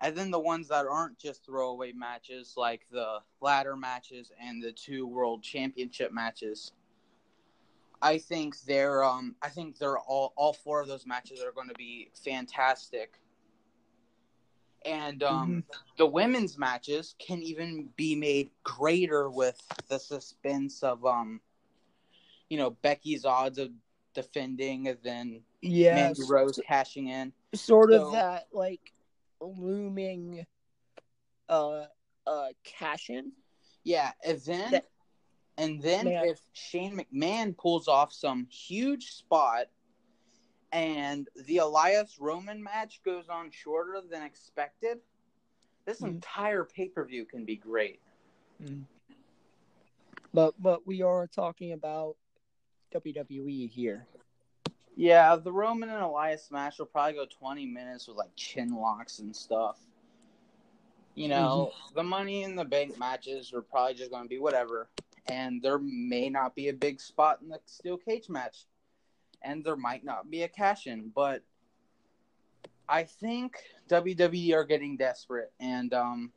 And 0.00 0.16
then 0.16 0.32
the 0.32 0.40
ones 0.40 0.68
that 0.68 0.86
aren't 0.86 1.16
just 1.18 1.46
throwaway 1.46 1.92
matches, 1.92 2.54
like 2.56 2.82
the 2.90 3.18
ladder 3.40 3.76
matches 3.76 4.32
and 4.40 4.60
the 4.60 4.72
two 4.72 5.06
world 5.06 5.42
championship 5.44 6.12
matches. 6.12 6.72
I 8.02 8.18
think 8.18 8.60
they're 8.62 9.04
um 9.04 9.36
I 9.42 9.48
think 9.48 9.78
they're 9.78 9.98
all 9.98 10.32
all 10.36 10.52
four 10.52 10.80
of 10.80 10.88
those 10.88 11.06
matches 11.06 11.40
are 11.40 11.52
going 11.52 11.68
to 11.68 11.74
be 11.74 12.10
fantastic. 12.24 13.21
And 14.84 15.22
um 15.22 15.64
the 15.96 16.06
women's 16.06 16.58
matches 16.58 17.14
can 17.18 17.42
even 17.42 17.88
be 17.96 18.14
made 18.14 18.50
greater 18.64 19.30
with 19.30 19.60
the 19.88 19.98
suspense 19.98 20.82
of 20.82 21.04
um 21.06 21.40
you 22.48 22.58
know 22.58 22.70
Becky's 22.70 23.24
odds 23.24 23.58
of 23.58 23.70
defending 24.14 24.88
and 24.88 24.98
then 25.02 25.40
Yes, 25.60 26.18
Mandy 26.18 26.22
Rose 26.28 26.60
cashing 26.66 27.08
in. 27.08 27.32
sort 27.54 27.92
of 27.92 28.12
that 28.12 28.48
like 28.52 28.92
looming 29.40 30.44
uh 31.48 31.84
uh 32.26 32.48
cash 32.64 33.10
in 33.10 33.32
Yeah, 33.84 34.12
and 34.24 34.40
then 34.40 34.70
That- 34.72 34.88
And 35.58 35.82
then 35.82 36.06
Man. 36.06 36.26
if 36.28 36.40
Shane 36.54 36.96
McMahon 36.98 37.56
pulls 37.56 37.86
off 37.86 38.12
some 38.12 38.46
huge 38.46 39.12
spot 39.12 39.66
and 40.72 41.28
the 41.46 41.58
Elias 41.58 42.18
Roman 42.18 42.62
match 42.62 43.02
goes 43.04 43.28
on 43.28 43.50
shorter 43.50 44.00
than 44.00 44.22
expected, 44.22 45.00
this 45.84 46.00
Mhm. 46.00 46.08
entire 46.08 46.64
pay 46.64 46.88
per 46.88 47.04
view 47.04 47.24
can 47.24 47.44
be 47.44 47.56
great. 47.56 48.00
But 50.32 50.54
but 50.60 50.86
we 50.86 51.02
are 51.02 51.26
talking 51.26 51.72
about 51.72 52.16
WWE 52.90 53.66
here. 53.66 54.06
Yeah, 54.94 55.36
the 55.36 55.52
Roman 55.52 55.88
and 55.88 56.02
Elias 56.02 56.50
match 56.50 56.78
will 56.78 56.86
probably 56.86 57.14
go 57.14 57.26
20 57.26 57.66
minutes 57.66 58.08
with 58.08 58.16
like 58.16 58.34
chin 58.36 58.74
locks 58.74 59.18
and 59.18 59.34
stuff. 59.34 59.78
You 61.14 61.28
know, 61.28 61.72
the 61.94 62.02
Money 62.02 62.42
in 62.42 62.56
the 62.56 62.64
Bank 62.64 62.98
matches 62.98 63.52
are 63.52 63.62
probably 63.62 63.94
just 63.94 64.10
going 64.10 64.22
to 64.22 64.28
be 64.28 64.38
whatever. 64.38 64.88
And 65.26 65.60
there 65.62 65.78
may 65.78 66.30
not 66.30 66.54
be 66.54 66.68
a 66.68 66.72
big 66.72 67.00
spot 67.00 67.40
in 67.42 67.48
the 67.48 67.60
steel 67.66 67.98
cage 67.98 68.28
match. 68.28 68.66
And 69.44 69.64
there 69.64 69.76
might 69.76 70.04
not 70.04 70.30
be 70.30 70.42
a 70.42 70.48
cash 70.48 70.86
in. 70.86 71.10
But 71.14 71.42
I 72.88 73.04
think 73.04 73.56
WWE 73.88 74.54
are 74.54 74.64
getting 74.64 74.96
desperate. 74.96 75.52
And 75.60 75.92
um, 75.94 76.32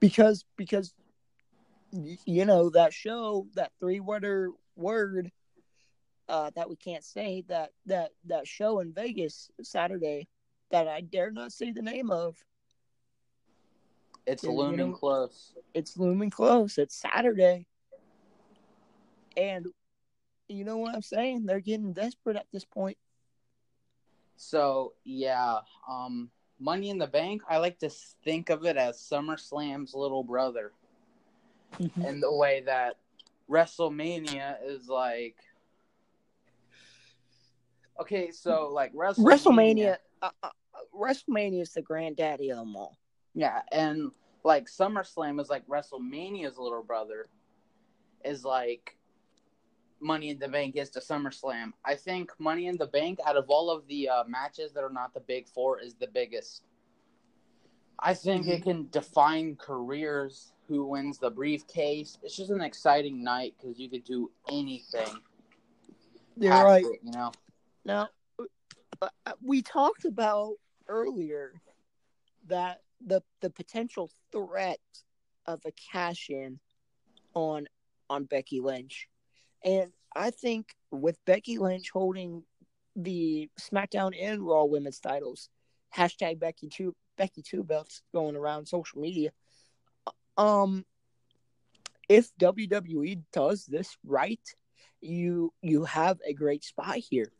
because 0.00 0.44
because 0.56 0.94
you 1.92 2.44
know 2.44 2.70
that 2.70 2.92
show 2.92 3.46
that 3.54 3.72
three 3.80 4.00
word 4.00 4.52
word 4.76 5.30
uh 6.28 6.50
that 6.54 6.68
we 6.68 6.76
can't 6.76 7.02
say 7.02 7.42
that 7.48 7.70
that 7.86 8.10
that 8.26 8.46
show 8.46 8.80
in 8.80 8.92
Vegas 8.92 9.50
Saturday 9.62 10.28
that 10.70 10.86
I 10.86 11.00
dare 11.00 11.30
not 11.30 11.50
say 11.50 11.72
the 11.72 11.80
name 11.80 12.10
of 12.10 12.36
it's 14.26 14.42
you 14.42 14.50
looming 14.52 14.90
know- 14.90 14.96
close. 14.96 15.54
it's 15.72 15.96
looming 15.96 16.28
close 16.28 16.76
it's 16.76 16.94
Saturday 16.94 17.66
and 19.36 19.66
you 20.48 20.64
know 20.64 20.78
what 20.78 20.94
I'm 20.94 21.02
saying 21.02 21.46
they're 21.46 21.60
getting 21.60 21.92
desperate 21.92 22.36
at 22.36 22.46
this 22.52 22.64
point 22.64 22.96
So 24.36 24.94
yeah, 25.04 25.58
um, 25.88 26.30
Money 26.60 26.90
in 26.90 26.98
the 26.98 27.06
Bank. 27.06 27.42
I 27.48 27.58
like 27.58 27.78
to 27.80 27.90
think 28.24 28.50
of 28.50 28.64
it 28.64 28.76
as 28.76 28.98
SummerSlam's 28.98 29.94
little 29.94 30.22
brother, 30.22 30.72
in 31.78 32.20
the 32.20 32.32
way 32.32 32.62
that 32.66 32.96
WrestleMania 33.50 34.56
is 34.64 34.88
like. 34.88 35.36
Okay, 38.00 38.30
so 38.30 38.70
like 38.72 38.94
WrestleMania, 38.94 39.26
WrestleMania 39.26 39.96
uh, 40.22 40.30
uh, 40.42 40.50
WrestleMania 40.94 41.62
is 41.62 41.72
the 41.72 41.82
granddaddy 41.82 42.50
of 42.50 42.58
them 42.58 42.76
all 42.76 42.96
yeah, 43.38 43.62
and 43.70 44.10
like 44.42 44.66
SummerSlam 44.66 45.40
is 45.40 45.48
like 45.48 45.64
WrestleMania's 45.68 46.58
little 46.58 46.82
brother, 46.82 47.26
is 48.24 48.44
like 48.44 48.97
Money 50.00 50.30
in 50.30 50.38
the 50.38 50.48
Bank 50.48 50.76
is 50.76 50.90
to 50.90 51.00
SummerSlam. 51.00 51.72
I 51.84 51.94
think 51.94 52.32
Money 52.38 52.66
in 52.66 52.76
the 52.76 52.86
Bank, 52.86 53.18
out 53.26 53.36
of 53.36 53.46
all 53.48 53.70
of 53.70 53.86
the 53.88 54.08
uh, 54.08 54.24
matches 54.26 54.72
that 54.72 54.84
are 54.84 54.92
not 54.92 55.14
the 55.14 55.20
big 55.20 55.48
four, 55.48 55.80
is 55.80 55.94
the 55.94 56.06
biggest. 56.06 56.62
I 57.98 58.14
think 58.14 58.46
it 58.46 58.62
can 58.62 58.88
define 58.90 59.56
careers. 59.56 60.52
Who 60.68 60.84
wins 60.84 61.18
the 61.18 61.30
briefcase? 61.30 62.18
It's 62.22 62.36
just 62.36 62.50
an 62.50 62.60
exciting 62.60 63.24
night 63.24 63.54
because 63.58 63.78
you 63.78 63.88
could 63.88 64.04
do 64.04 64.30
anything. 64.50 65.18
you're 66.36 66.52
right 66.52 66.84
it, 66.84 67.00
you 67.02 67.10
know. 67.12 67.32
Now, 67.84 68.08
uh, 69.00 69.08
uh, 69.26 69.32
we 69.42 69.62
talked 69.62 70.04
about 70.04 70.56
earlier 70.88 71.52
that 72.48 72.82
the 73.04 73.22
the 73.40 73.50
potential 73.50 74.10
threat 74.30 74.80
of 75.46 75.60
a 75.64 75.72
cash 75.72 76.28
in 76.30 76.58
on 77.34 77.66
on 78.10 78.24
Becky 78.24 78.60
Lynch, 78.60 79.08
and 79.64 79.92
I 80.14 80.30
think 80.30 80.74
with 80.90 81.16
Becky 81.24 81.58
Lynch 81.58 81.90
holding 81.90 82.42
the 82.96 83.48
SmackDown 83.60 84.12
and 84.20 84.42
Raw 84.42 84.64
Women's 84.64 85.00
titles, 85.00 85.48
hashtag 85.96 86.38
Becky 86.40 86.68
two 86.68 86.94
Becky 87.16 87.42
two 87.42 87.64
belts 87.64 88.02
going 88.12 88.36
around 88.36 88.66
social 88.66 89.00
media. 89.00 89.30
Um, 90.36 90.84
if 92.08 92.30
WWE 92.38 93.22
does 93.32 93.66
this 93.66 93.96
right, 94.04 94.40
you 95.00 95.52
you 95.62 95.84
have 95.84 96.18
a 96.26 96.32
great 96.32 96.64
spot 96.64 96.96
here 96.96 97.30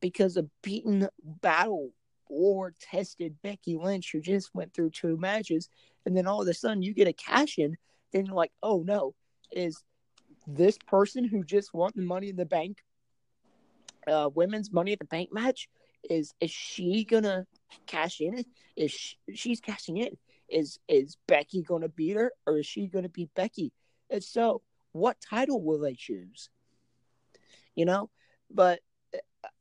because 0.00 0.36
a 0.36 0.48
beaten 0.62 1.08
battle 1.22 1.90
war 2.28 2.74
tested 2.80 3.36
Becky 3.42 3.76
Lynch 3.76 4.10
who 4.12 4.20
just 4.20 4.54
went 4.54 4.74
through 4.74 4.90
two 4.90 5.16
matches 5.16 5.68
and 6.04 6.16
then 6.16 6.26
all 6.26 6.42
of 6.42 6.48
a 6.48 6.54
sudden 6.54 6.82
you 6.82 6.92
get 6.92 7.08
a 7.08 7.12
cash 7.12 7.58
in, 7.58 7.76
then 8.12 8.26
you're 8.26 8.34
like, 8.34 8.52
oh 8.62 8.82
no, 8.82 9.14
is 9.52 9.82
this 10.46 10.78
person 10.78 11.24
who 11.24 11.44
just 11.44 11.74
won 11.74 11.92
the 11.94 12.02
money 12.02 12.28
in 12.28 12.36
the 12.36 12.46
bank 12.46 12.82
uh 14.06 14.30
women's 14.34 14.72
money 14.72 14.92
at 14.92 14.98
the 14.98 15.04
bank 15.04 15.32
match 15.32 15.68
is 16.08 16.34
is 16.40 16.50
she 16.50 17.04
gonna 17.04 17.46
cash 17.86 18.20
in? 18.20 18.44
Is 18.76 18.92
she, 18.92 19.16
she's 19.34 19.60
cashing 19.60 19.96
in. 19.96 20.16
Is 20.48 20.78
is 20.88 21.16
becky 21.26 21.62
gonna 21.62 21.88
beat 21.88 22.16
her 22.16 22.32
or 22.46 22.58
is 22.58 22.66
she 22.66 22.86
gonna 22.86 23.08
beat 23.08 23.34
becky? 23.34 23.72
And 24.10 24.22
so 24.22 24.62
what 24.92 25.20
title 25.20 25.62
will 25.62 25.80
they 25.80 25.94
choose? 25.94 26.48
You 27.74 27.84
know? 27.84 28.10
But 28.50 28.80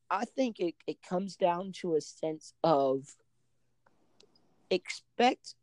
I 0.10 0.26
think 0.26 0.60
it, 0.60 0.76
it 0.88 1.02
comes 1.02 1.36
down 1.36 1.72
to 1.82 1.96
a 1.96 2.02
sense 2.02 2.54
of 2.64 3.16
expect, 4.70 5.56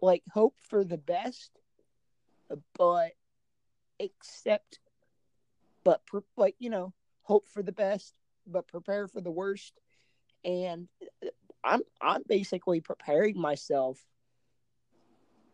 like, 0.00 0.22
hope 0.32 0.54
for 0.58 0.84
the 0.84 0.98
best, 0.98 1.60
but 2.76 3.12
accept, 4.00 4.80
but, 5.84 6.04
pre- 6.06 6.20
like, 6.36 6.56
you 6.58 6.70
know, 6.70 6.92
hope 7.22 7.46
for 7.48 7.62
the 7.62 7.72
best, 7.72 8.14
but 8.46 8.68
prepare 8.68 9.06
for 9.06 9.20
the 9.20 9.30
worst. 9.30 9.72
And 10.44 10.88
I'm, 11.62 11.82
I'm 12.00 12.22
basically 12.26 12.80
preparing 12.80 13.38
myself 13.38 13.98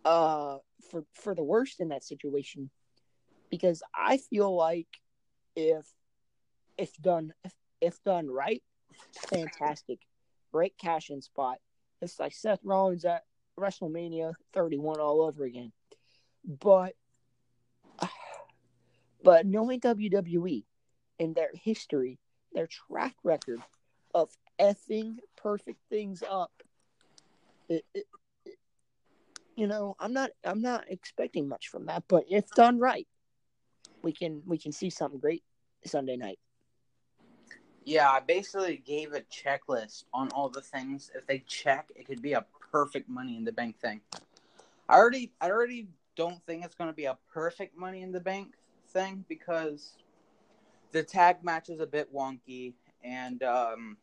uh 0.05 0.59
for 0.89 1.05
for 1.15 1.35
the 1.35 1.43
worst 1.43 1.81
in 1.81 1.89
that 1.89 2.05
situation 2.05 2.71
because 3.51 3.83
I 3.93 4.19
feel 4.19 4.55
like 4.55 4.87
if 5.57 5.85
if 6.79 6.95
done 6.99 7.33
if, 7.45 7.53
if 7.81 8.05
done 8.05 8.29
right, 8.29 8.63
fantastic. 9.29 9.99
Great 10.53 10.79
cash 10.79 11.11
in 11.11 11.21
spot. 11.23 11.59
It's 12.01 12.21
like 12.21 12.33
Seth 12.33 12.61
Rollins 12.63 13.05
at 13.05 13.25
WrestleMania 13.59 14.35
31 14.55 15.01
all 15.01 15.23
over 15.23 15.45
again. 15.45 15.73
But 16.45 16.95
but 19.27 19.45
knowing 19.45 19.81
WWE 19.81 20.63
and 21.19 21.35
their 21.35 21.51
history, 21.53 22.21
their 22.53 22.69
track 22.69 23.17
record 23.25 23.59
of 24.15 24.31
effing 24.61 25.17
perfect 25.37 25.81
things 25.91 26.23
up, 26.31 26.53
it, 27.69 27.85
it, 27.93 28.07
you 29.57 29.67
know, 29.67 29.97
I'm 29.99 30.13
not 30.13 30.31
I'm 30.45 30.63
not 30.63 30.85
expecting 30.89 31.49
much 31.49 31.67
from 31.67 31.87
that. 31.87 32.05
But 32.07 32.27
if 32.31 32.49
done 32.51 32.79
right, 32.79 33.09
we 34.01 34.13
can 34.13 34.43
we 34.47 34.59
can 34.59 34.71
see 34.71 34.91
something 34.91 35.19
great 35.19 35.43
Sunday 35.85 36.17
night. 36.17 36.39
Yeah, 37.85 38.09
I 38.09 38.21
basically 38.21 38.77
gave 38.77 39.13
a 39.13 39.23
checklist 39.23 40.05
on 40.15 40.29
all 40.29 40.49
the 40.49 40.61
things. 40.61 41.11
If 41.17 41.27
they 41.27 41.41
check, 41.49 41.91
it 41.97 42.07
could 42.07 42.23
be 42.23 42.35
a 42.35 42.45
perfect 42.71 43.09
Money 43.09 43.37
in 43.37 43.45
the 43.45 43.53
Bank 43.53 43.81
thing. 43.81 44.03
I 44.89 44.97
already, 44.97 45.33
I 45.41 45.51
already 45.51 45.89
don't 46.15 46.41
think 46.47 46.65
it's 46.65 46.77
going 46.77 46.91
to 46.91 46.97
be 46.97 47.07
a 47.07 47.19
perfect 47.33 47.77
Money 47.77 48.03
in 48.03 48.13
the 48.13 48.21
Bank 48.21 48.55
thing 48.97 49.25
because 49.29 49.93
the 50.93 51.03
tag 51.03 51.45
match 51.45 51.69
is 51.69 51.81
a 51.81 51.87
bit 51.87 52.13
wonky, 52.15 52.73
and 53.05 53.43
um, 53.43 53.97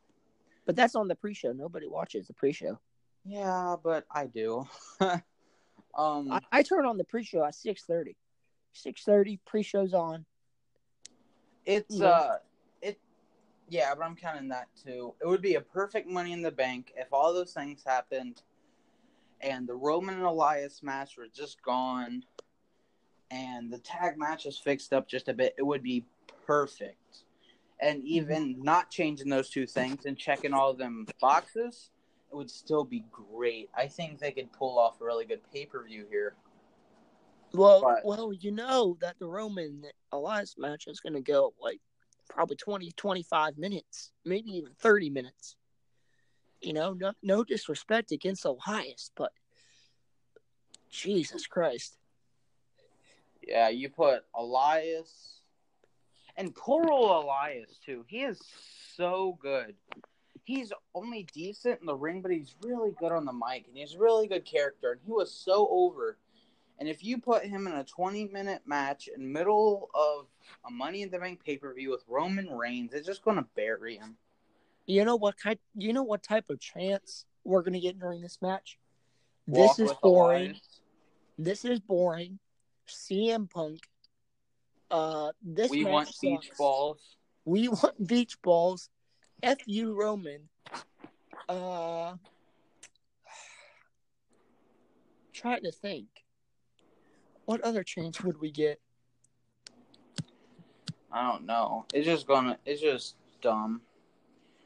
But 0.66 0.76
that's 0.76 0.96
on 0.96 1.08
the 1.08 1.16
pre-show. 1.16 1.52
Nobody 1.52 1.88
watches 1.88 2.28
the 2.28 2.34
pre-show. 2.34 2.80
yeah, 3.26 3.76
but 3.84 4.06
I 4.12 4.28
do. 4.28 4.68
um, 5.02 5.22
I, 6.32 6.42
I 6.52 6.64
turn 6.64 6.86
on 6.86 6.98
the 6.98 7.04
pre-show 7.04 7.44
at 7.44 7.56
six 7.56 7.84
thirty. 7.84 8.16
Six 8.74 9.04
thirty 9.04 9.40
pre-show's 9.46 9.94
on. 9.94 10.26
It's 11.66 12.00
Yeah. 12.00 12.08
uh 12.10 12.38
it 12.82 13.00
yeah, 13.70 13.96
but 13.96 14.04
I'm 14.04 14.16
counting 14.16 14.50
that 14.50 14.68
too. 14.86 15.14
It 15.22 15.28
would 15.28 15.42
be 15.42 15.56
a 15.56 15.62
perfect 15.62 16.08
money 16.08 16.34
in 16.34 16.42
the 16.42 16.52
bank 16.52 16.92
if 16.96 17.08
all 17.12 17.34
those 17.34 17.54
things 17.54 17.84
happened 17.86 18.42
and 19.42 19.68
the 19.68 19.74
Roman 19.76 20.16
and 20.16 20.24
Elias 20.24 20.84
match 20.84 21.18
were 21.18 21.28
just 21.34 21.62
gone 21.64 22.24
and 23.34 23.72
the 23.72 23.80
tag 23.80 24.18
match 24.18 24.46
is 24.46 24.60
fixed 24.60 24.94
up 24.94 25.08
just 25.08 25.28
a 25.28 25.34
bit, 25.34 25.56
it 25.58 25.64
would 25.64 25.82
be 25.82 26.06
perfect. 26.46 27.24
And 27.82 28.04
mhm. 28.04 28.08
even 28.08 28.62
not 28.62 28.92
changing 28.92 29.30
those 29.30 29.50
two 29.50 29.66
things 29.66 30.06
and 30.06 30.16
checking 30.18 30.54
all 30.54 30.70
of 30.70 30.78
them 30.78 31.08
boxes, 31.20 31.90
it 32.32 32.36
would 32.36 32.52
still 32.52 32.84
be 32.84 33.04
great. 33.12 33.70
I 33.76 33.88
think 33.88 34.20
they 34.20 34.32
could 34.32 34.52
pull 34.54 34.78
off 34.78 35.02
a 35.02 35.06
really 35.06 35.26
good 35.26 35.42
pay 35.52 35.66
per 35.66 35.84
view 35.84 36.06
here. 36.10 36.36
Well, 37.54 37.82
But- 37.82 38.06
well, 38.06 38.34
you 38.34 38.52
know 38.52 38.98
that 39.02 39.18
the 39.20 39.28
Roman 39.28 39.86
Elias 40.12 40.56
match 40.58 40.88
is 40.88 41.00
going 41.00 41.14
to 41.14 41.22
go 41.22 41.54
like 41.60 41.82
probably 42.30 42.56
20, 42.56 42.92
25 42.92 43.58
minutes, 43.58 44.12
maybe 44.24 44.52
even 44.52 44.74
thirty 44.76 45.10
minutes. 45.10 45.56
You 46.62 46.74
know, 46.74 46.94
no, 46.94 47.14
no 47.22 47.44
disrespect 47.44 48.12
against 48.12 48.46
Elias, 48.46 49.12
but 49.16 49.34
Jesus 50.90 51.46
Christ, 51.46 51.98
Yeah, 53.48 53.70
you 53.70 53.90
put 53.90 54.24
Elias 54.36 55.42
and 56.38 56.54
poor 56.56 56.84
Coral 56.84 57.24
Elias 57.24 57.80
too. 57.86 58.06
He 58.08 58.24
is 58.24 58.40
so 58.96 59.38
good. 59.42 59.76
He's 60.46 60.74
only 60.94 61.28
decent 61.34 61.80
in 61.80 61.86
the 61.86 61.96
ring, 61.96 62.22
but 62.22 62.32
he's 62.32 62.56
really 62.64 62.92
good 63.00 63.12
on 63.12 63.26
the 63.26 63.34
mic, 63.34 63.66
and 63.68 63.78
he's 63.78 63.96
a 63.96 64.00
really 64.00 64.28
good 64.28 64.44
character. 64.46 64.92
And 64.92 65.02
he 65.06 65.12
was 65.12 65.34
so 65.34 65.68
over. 65.72 66.18
And 66.80 66.90
if 66.90 67.04
you 67.04 67.18
put 67.18 67.46
him 67.46 67.68
in 67.68 67.74
a 67.74 67.84
20 67.84 68.26
minute 68.26 68.64
match 68.66 69.08
in 69.08 69.32
middle 69.32 69.90
of 69.94 70.26
a 70.68 70.72
Money 70.72 71.02
in 71.02 71.12
the 71.12 71.20
Bank 71.20 71.44
pay 71.46 71.58
per 71.58 71.74
view 71.74 71.92
with 71.92 72.04
Roman 72.08 72.50
Reigns, 72.50 72.94
it's 72.94 73.08
just 73.08 73.24
going 73.24 73.38
to 73.38 73.46
bury 73.56 73.98
him. 73.98 74.18
You 74.86 75.06
know 75.06 75.16
what 75.16 75.38
kind? 75.38 75.58
You 75.76 75.94
know 75.94 76.04
what 76.04 76.24
type 76.24 76.50
of 76.50 76.60
chance 76.60 77.26
we're 77.46 77.62
gonna 77.62 77.80
get 77.80 78.00
during 78.00 78.22
this 78.22 78.42
match? 78.42 78.78
Walk 79.48 79.78
this 79.78 79.92
is 79.92 79.98
boring. 80.02 80.52
Elias. 80.52 80.82
This 81.38 81.66
is 81.66 81.80
boring. 81.80 82.40
CM 82.94 83.50
Punk. 83.50 83.80
Uh, 84.92 85.32
this 85.42 85.72
We 85.72 85.84
match 85.84 85.94
want 85.94 86.10
beach 86.22 86.46
sucks. 86.46 86.58
balls. 86.58 87.00
We 87.46 87.68
want 87.70 88.08
beach 88.08 88.42
balls. 88.42 88.90
F 89.42 89.58
you, 89.66 90.00
Roman. 90.00 90.50
Uh, 91.50 92.14
trying 95.34 95.64
to 95.64 95.72
think. 95.72 96.08
What 97.46 97.62
other 97.62 97.84
chance 97.84 98.22
would 98.22 98.40
we 98.40 98.52
get? 98.52 98.80
I 101.12 101.30
don't 101.30 101.46
know. 101.46 101.86
It's 101.94 102.06
just 102.06 102.26
gonna. 102.26 102.58
It's 102.66 102.82
just 102.82 103.16
dumb. 103.42 103.82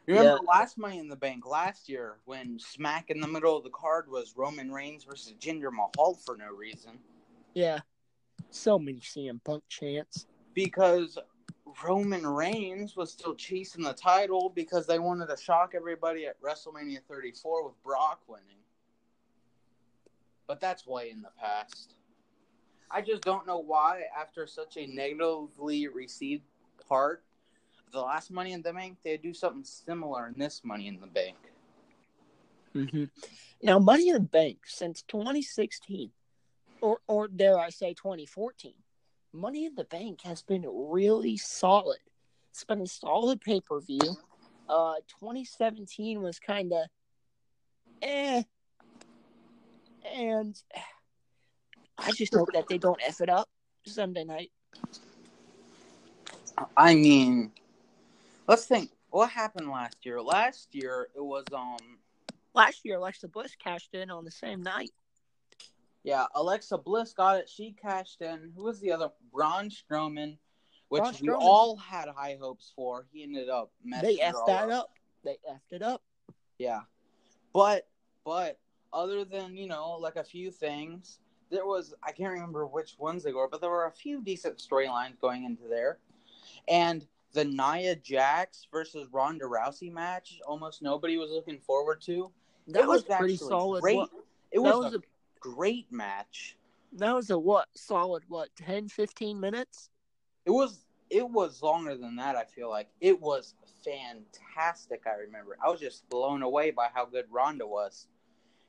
Remember 0.05 0.39
last 0.47 0.77
Money 0.77 0.99
in 0.99 1.09
the 1.09 1.17
Bank 1.17 1.45
last 1.45 1.89
year 1.89 2.15
when 2.23 2.57
smack 2.59 3.09
in 3.09 3.19
the 3.19 3.27
middle 3.27 3.57
of 3.57 3.65
the 3.65 3.69
card 3.71 4.09
was 4.09 4.35
Roman 4.37 4.71
Reigns 4.71 5.03
versus 5.03 5.33
Jinder 5.37 5.69
Mahal 5.69 6.13
for 6.25 6.37
no 6.37 6.49
reason 6.49 6.91
Yeah, 7.53 7.79
so 8.51 8.79
many 8.79 8.99
CM 8.99 9.43
Punk 9.43 9.63
chants. 9.69 10.25
because 10.53 11.19
Roman 11.83 12.25
Reigns 12.25 12.95
was 12.95 13.11
still 13.11 13.35
chasing 13.35 13.83
the 13.83 13.93
title 13.93 14.51
because 14.55 14.87
they 14.87 14.97
wanted 14.97 15.27
to 15.27 15.37
shock 15.37 15.73
everybody 15.75 16.25
at 16.25 16.41
WrestleMania 16.41 16.99
34 17.07 17.65
with 17.65 17.83
Brock 17.83 18.21
winning. 18.27 18.43
But 20.47 20.59
that's 20.59 20.87
way 20.87 21.11
in 21.11 21.21
the 21.21 21.29
past. 21.39 21.93
I 22.89 23.01
just 23.01 23.21
don't 23.21 23.45
know 23.45 23.59
why, 23.59 24.03
after 24.17 24.47
such 24.47 24.77
a 24.77 24.87
negatively 24.87 25.87
received 25.87 26.43
part, 26.87 27.23
the 27.91 27.99
last 27.99 28.31
Money 28.31 28.53
in 28.53 28.63
the 28.63 28.73
Bank, 28.73 28.97
they 29.03 29.17
do 29.17 29.33
something 29.33 29.63
similar 29.63 30.27
in 30.27 30.39
this 30.39 30.61
Money 30.63 30.87
in 30.87 30.99
the 30.99 31.07
Bank. 31.07 31.35
Mm-hmm. 32.75 33.03
Now, 33.61 33.77
Money 33.77 34.09
in 34.09 34.15
the 34.15 34.21
Bank 34.21 34.59
since 34.65 35.03
2016, 35.03 36.09
or 36.81 36.99
or 37.07 37.27
dare 37.27 37.57
I 37.59 37.69
say 37.69 37.93
2014, 37.93 38.73
Money 39.33 39.65
in 39.65 39.75
the 39.75 39.83
Bank 39.85 40.21
has 40.23 40.41
been 40.41 40.65
really 40.67 41.37
solid. 41.37 41.99
It's 42.51 42.63
been 42.63 42.81
a 42.81 42.87
solid 42.87 43.41
pay 43.41 43.61
per 43.61 43.79
view. 43.79 44.17
Uh, 44.69 44.95
2017 45.19 46.21
was 46.21 46.39
kind 46.39 46.73
of 46.73 46.87
eh, 48.01 48.43
and 50.13 50.61
I 51.97 52.11
just 52.11 52.33
hope 52.33 52.49
that 52.53 52.67
they 52.67 52.77
don't 52.77 53.01
f 53.05 53.21
it 53.21 53.29
up 53.29 53.49
Sunday 53.85 54.23
night. 54.23 54.51
I 56.75 56.95
mean, 56.95 57.51
let's 58.47 58.65
think. 58.65 58.91
What 59.09 59.29
happened 59.29 59.69
last 59.69 59.97
year? 60.05 60.21
Last 60.21 60.73
year, 60.73 61.07
it 61.15 61.23
was, 61.23 61.45
um, 61.53 61.77
Last 62.53 62.83
year, 62.83 62.97
Alexa 62.97 63.27
Bliss 63.27 63.55
cashed 63.55 63.93
in 63.93 64.09
on 64.09 64.25
the 64.25 64.31
same 64.31 64.63
night. 64.63 64.91
Yeah, 66.07 66.25
Alexa 66.35 66.77
Bliss 66.77 67.11
got 67.11 67.37
it. 67.37 67.49
She 67.49 67.73
cashed 67.73 68.21
in. 68.21 68.53
Who 68.55 68.63
was 68.63 68.79
the 68.79 68.93
other? 68.93 69.09
Braun 69.33 69.69
Strowman, 69.69 70.37
which 70.87 71.01
Braun 71.01 71.15
we 71.21 71.29
all 71.31 71.75
had 71.75 72.07
high 72.07 72.37
hopes 72.39 72.71
for. 72.73 73.05
He 73.11 73.23
ended 73.23 73.49
up 73.49 73.71
messing 73.83 74.15
They 74.15 74.23
effed 74.23 74.47
that 74.47 74.69
up. 74.69 74.91
They 75.25 75.37
effed 75.51 75.71
it 75.71 75.81
up. 75.81 76.01
Yeah, 76.59 76.83
but 77.51 77.89
but 78.23 78.57
other 78.93 79.25
than 79.25 79.57
you 79.57 79.67
know 79.67 79.97
like 79.99 80.15
a 80.15 80.23
few 80.23 80.49
things, 80.49 81.19
there 81.51 81.65
was 81.65 81.93
I 82.01 82.13
can't 82.13 82.31
remember 82.31 82.65
which 82.65 82.95
ones 82.97 83.21
they 83.21 83.33
were, 83.33 83.49
but 83.49 83.59
there 83.59 83.69
were 83.69 83.87
a 83.87 83.91
few 83.91 84.21
decent 84.21 84.59
storylines 84.59 85.19
going 85.19 85.43
into 85.43 85.67
there, 85.67 85.97
and 86.69 87.05
the 87.33 87.43
Nia 87.43 87.97
Jax 87.97 88.65
versus 88.71 89.09
Ronda 89.11 89.43
Rousey 89.43 89.91
match, 89.91 90.39
almost 90.47 90.81
nobody 90.81 91.17
was 91.17 91.31
looking 91.31 91.59
forward 91.59 91.99
to. 92.03 92.31
That 92.69 92.83
It 92.83 92.87
was, 92.87 93.05
was 93.05 93.17
pretty 93.17 93.35
solid. 93.35 93.81
great. 93.81 93.99
It 94.51 94.55
that 94.55 94.61
was, 94.61 94.85
was 94.85 94.93
a 94.95 95.01
great 95.39 95.91
match. 95.91 96.57
That 96.93 97.13
was 97.13 97.29
a 97.29 97.37
what? 97.37 97.67
Solid 97.75 98.23
what? 98.27 98.49
10, 98.57 98.89
15 98.89 99.39
minutes? 99.39 99.89
It 100.45 100.51
was 100.51 100.85
it 101.09 101.29
was 101.29 101.61
longer 101.61 101.95
than 101.95 102.15
that. 102.17 102.35
I 102.35 102.43
feel 102.43 102.69
like 102.69 102.89
it 102.99 103.19
was 103.21 103.55
fantastic. 103.83 105.03
I 105.05 105.15
remember 105.15 105.57
I 105.63 105.69
was 105.69 105.79
just 105.79 106.07
blown 106.09 106.41
away 106.43 106.71
by 106.71 106.87
how 106.93 107.05
good 107.05 107.25
Ronda 107.31 107.67
was, 107.67 108.07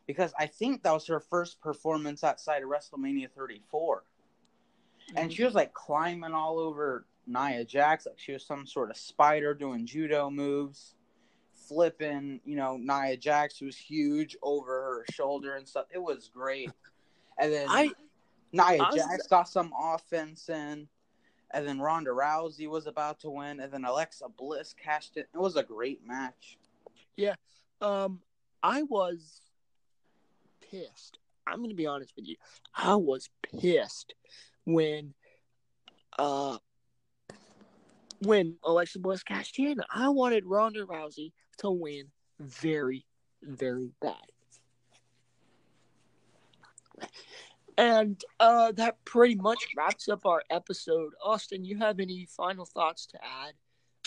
because 0.06 0.32
I 0.38 0.46
think 0.46 0.82
that 0.82 0.92
was 0.92 1.06
her 1.06 1.20
first 1.20 1.60
performance 1.60 2.22
outside 2.24 2.62
of 2.62 2.68
WrestleMania 2.68 3.30
34, 3.30 4.04
and 5.16 5.32
she 5.32 5.44
was 5.44 5.54
like 5.54 5.72
climbing 5.72 6.32
all 6.32 6.58
over 6.58 7.06
Nia 7.26 7.64
Jax 7.64 8.06
like 8.06 8.18
she 8.18 8.32
was 8.32 8.44
some 8.44 8.66
sort 8.66 8.90
of 8.90 8.96
spider 8.96 9.54
doing 9.54 9.86
judo 9.86 10.30
moves, 10.30 10.94
flipping 11.68 12.40
you 12.44 12.56
know 12.56 12.76
Nia 12.76 13.16
Jax 13.16 13.58
who 13.58 13.66
was 13.66 13.76
huge 13.76 14.36
over 14.42 14.72
her 14.82 15.04
shoulder 15.12 15.56
and 15.56 15.66
stuff. 15.68 15.86
It 15.92 16.02
was 16.02 16.30
great, 16.32 16.70
and 17.38 17.52
then 17.52 17.66
I 17.68 17.90
Nia 18.52 18.82
I 18.82 18.90
was- 18.90 18.94
Jax 18.96 19.26
got 19.26 19.48
some 19.48 19.72
offense 19.78 20.48
in, 20.48 20.88
and 21.50 21.68
then 21.68 21.80
Ronda 21.80 22.10
Rousey 22.10 22.68
was 22.68 22.86
about 22.86 23.20
to 23.20 23.30
win, 23.30 23.60
and 23.60 23.72
then 23.72 23.84
Alexa 23.84 24.28
Bliss 24.36 24.74
cashed 24.74 25.16
it. 25.16 25.28
It 25.34 25.38
was 25.38 25.56
a 25.56 25.62
great 25.62 26.06
match. 26.06 26.58
Yeah. 27.16 27.34
Um 27.80 28.20
I 28.62 28.82
was 28.82 29.40
pissed. 30.60 31.18
I'm 31.46 31.62
gonna 31.62 31.74
be 31.74 31.86
honest 31.86 32.12
with 32.16 32.26
you. 32.26 32.36
I 32.74 32.94
was 32.96 33.28
pissed 33.42 34.14
when 34.64 35.14
uh 36.18 36.58
when 38.22 38.56
Alexa 38.64 38.98
Bliss 38.98 39.22
cashed 39.22 39.58
in. 39.58 39.76
I 39.94 40.08
wanted 40.08 40.44
Ronda 40.44 40.84
Rousey 40.84 41.32
to 41.58 41.70
win 41.70 42.06
very, 42.40 43.04
very 43.42 43.90
bad. 44.00 44.14
And 47.76 48.22
uh, 48.40 48.72
that 48.72 49.04
pretty 49.04 49.36
much 49.36 49.58
wraps 49.76 50.08
up 50.08 50.26
our 50.26 50.42
episode. 50.50 51.12
Austin, 51.24 51.64
you 51.64 51.78
have 51.78 52.00
any 52.00 52.26
final 52.26 52.64
thoughts 52.64 53.06
to 53.06 53.18
add 53.22 53.54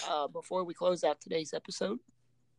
uh, 0.10 0.28
before 0.28 0.64
we 0.64 0.74
close 0.74 1.04
out 1.04 1.22
today's 1.22 1.54
episode? 1.54 2.00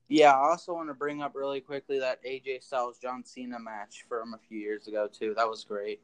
Yeah, 0.09 0.33
I 0.33 0.50
also 0.50 0.74
want 0.74 0.88
to 0.88 0.94
bring 0.94 1.22
up 1.22 1.33
really 1.35 1.61
quickly 1.61 1.98
that 1.98 2.22
AJ 2.24 2.62
Styles 2.62 2.98
John 2.98 3.24
Cena 3.24 3.59
match 3.59 4.05
from 4.09 4.35
a 4.35 4.38
few 4.38 4.59
years 4.59 4.87
ago 4.87 5.07
too. 5.07 5.35
That 5.37 5.48
was 5.48 5.64
great. 5.64 6.00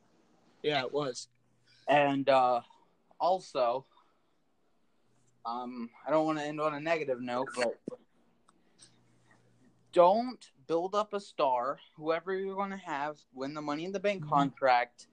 Yeah, 0.62 0.82
it 0.82 0.92
was. 0.92 1.28
And 1.88 2.28
uh, 2.28 2.60
also, 3.20 3.84
um, 5.44 5.90
I 6.06 6.10
don't 6.10 6.26
want 6.26 6.38
to 6.38 6.44
end 6.44 6.60
on 6.60 6.74
a 6.74 6.80
negative 6.80 7.20
note, 7.20 7.48
but 7.56 7.78
don't 9.98 10.52
build 10.68 10.94
up 10.94 11.12
a 11.12 11.18
star, 11.18 11.80
whoever 11.96 12.32
you're 12.32 12.54
going 12.54 12.70
to 12.70 12.76
have, 12.76 13.18
win 13.34 13.52
the 13.52 13.60
Money 13.60 13.84
in 13.84 13.90
the 13.90 13.98
Bank 13.98 14.24
Mhm. 14.24 14.28
contract, 14.28 15.08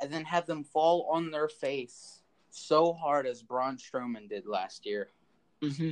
and 0.00 0.10
then 0.10 0.24
have 0.24 0.46
them 0.46 0.64
fall 0.64 1.06
on 1.10 1.30
their 1.30 1.50
face 1.50 2.22
so 2.48 2.94
hard 2.94 3.26
as 3.26 3.42
Braun 3.42 3.76
Strowman 3.76 4.30
did 4.30 4.46
last 4.46 4.86
year. 4.86 5.12
Mm-hmm. 5.60 5.90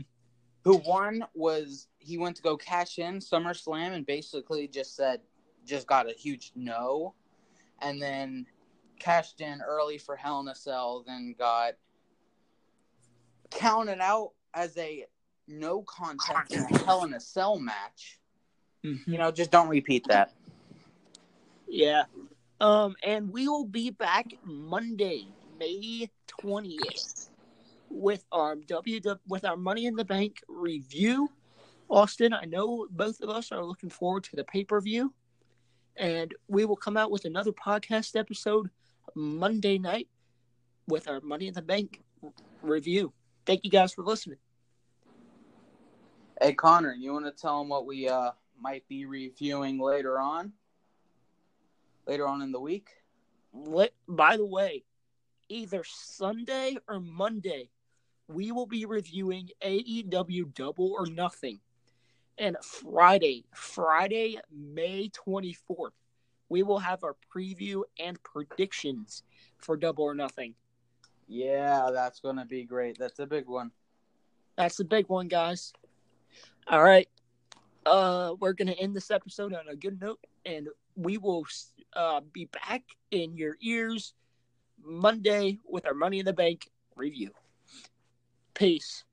Who 0.64 0.76
won 0.79 1.26
was 1.35 1.88
he 1.98 2.16
went 2.16 2.35
to 2.37 2.42
go 2.42 2.57
cash 2.57 2.98
in 2.98 3.18
SummerSlam 3.18 3.92
and 3.92 4.07
basically 4.07 4.66
just 4.68 4.96
said, 4.96 5.20
just 5.66 5.87
got 5.87 6.09
a 6.09 6.14
huge 6.14 6.53
no, 6.55 7.14
and 7.81 8.00
then 8.00 8.46
cashed 8.98 9.42
in 9.42 9.61
early 9.61 9.98
for 9.98 10.16
Hell 10.16 10.40
in 10.40 10.48
a 10.48 10.55
Cell, 10.55 11.03
then 11.07 11.34
got 11.38 11.74
counted 13.51 14.01
out 14.01 14.32
as 14.55 14.74
a 14.78 15.07
no 15.47 15.82
contest 15.82 16.55
in 16.55 16.62
a 16.62 16.78
Hell 16.86 17.05
in 17.05 17.12
a 17.12 17.20
Cell 17.20 17.59
match. 17.59 18.16
Mm-hmm. 18.85 19.12
You 19.12 19.18
know, 19.18 19.31
just 19.31 19.51
don't 19.51 19.68
repeat 19.68 20.07
that. 20.09 20.33
Yeah. 21.68 22.05
Um, 22.61 22.97
and 23.03 23.33
we 23.33 23.49
will 23.49 23.66
be 23.66 23.91
back 23.91 24.26
Monday, 24.45 25.26
May 25.59 26.11
twentieth, 26.26 27.31
with 27.89 28.24
our 28.33 28.57
W 28.57 29.01
with 29.28 29.45
our 29.45 29.57
Money 29.57 29.87
in 29.87 29.97
the 29.97 30.05
Bank 30.05 30.43
review. 30.49 31.31
Austin, 31.89 32.33
I 32.33 32.45
know 32.45 32.87
both 32.91 33.20
of 33.20 33.31
us 33.31 33.51
are 33.51 33.64
looking 33.64 33.91
forward 33.91 34.24
to 34.24 34.37
the 34.37 34.45
pay 34.45 34.64
per 34.64 34.81
view, 34.81 35.12
and 35.97 36.35
we 36.49 36.64
will 36.64 36.76
come 36.76 36.97
out 36.97 37.11
with 37.11 37.24
another 37.24 37.53
podcast 37.53 38.18
episode 38.18 38.70
Monday 39.14 39.78
night 39.78 40.09
with 40.87 41.09
our 41.09 41.20
Money 41.20 41.49
in 41.49 41.55
the 41.55 41.62
Bank 41.62 42.03
review. 42.62 43.12
Thank 43.47 43.64
you 43.64 43.70
guys 43.70 43.93
for 43.93 44.05
listening. 44.05 44.39
Hey 46.41 46.55
Connor, 46.55 46.95
you 46.95 47.12
want 47.12 47.26
to 47.26 47.33
tell 47.33 47.59
them 47.59 47.68
what 47.68 47.87
we 47.87 48.09
uh 48.09 48.31
might 48.61 48.86
be 48.88 49.06
reviewing 49.06 49.78
later 49.78 50.18
on? 50.18 50.52
Later 52.06 52.26
on 52.26 52.42
in 52.42 52.52
the 52.52 52.61
week? 52.61 52.88
Let, 53.52 53.92
by 54.08 54.36
the 54.36 54.46
way, 54.46 54.84
either 55.48 55.82
Sunday 55.84 56.76
or 56.88 57.00
Monday, 57.00 57.70
we 58.28 58.52
will 58.52 58.66
be 58.66 58.84
reviewing 58.84 59.48
AEW 59.62 60.54
Double 60.54 60.92
or 60.92 61.06
Nothing. 61.06 61.61
And 62.38 62.56
Friday, 62.62 63.44
Friday, 63.52 64.38
May 64.50 65.11
24th, 65.11 65.90
we 66.48 66.62
will 66.62 66.78
have 66.78 67.04
our 67.04 67.16
preview 67.34 67.82
and 67.98 68.22
predictions 68.22 69.24
for 69.58 69.76
Double 69.76 70.04
or 70.04 70.14
Nothing. 70.14 70.54
Yeah, 71.28 71.90
that's 71.92 72.20
going 72.20 72.36
to 72.36 72.44
be 72.44 72.64
great. 72.64 72.98
That's 72.98 73.18
a 73.18 73.26
big 73.26 73.46
one. 73.46 73.72
That's 74.56 74.80
a 74.80 74.84
big 74.84 75.08
one, 75.08 75.28
guys. 75.28 75.72
All 76.66 76.82
right. 76.82 77.08
Uh, 77.87 78.35
we're 78.39 78.53
going 78.53 78.68
to 78.68 78.78
end 78.78 78.95
this 78.95 79.11
episode 79.11 79.55
on 79.55 79.68
a 79.68 79.76
good 79.76 80.01
note, 80.01 80.20
and 80.45 80.68
we 80.97 81.18
will 81.18 81.47
uh, 81.95 82.20
be 82.33 82.47
back 82.47 82.83
in 83.11 83.37
your 83.37 83.57
ears 83.62 84.14
Monday 84.83 85.59
with 85.66 85.87
our 85.87 85.95
Money 85.95 86.18
in 86.18 86.24
the 86.26 86.33
Bank 86.33 86.68
review. 86.97 87.31
Peace. 88.55 89.05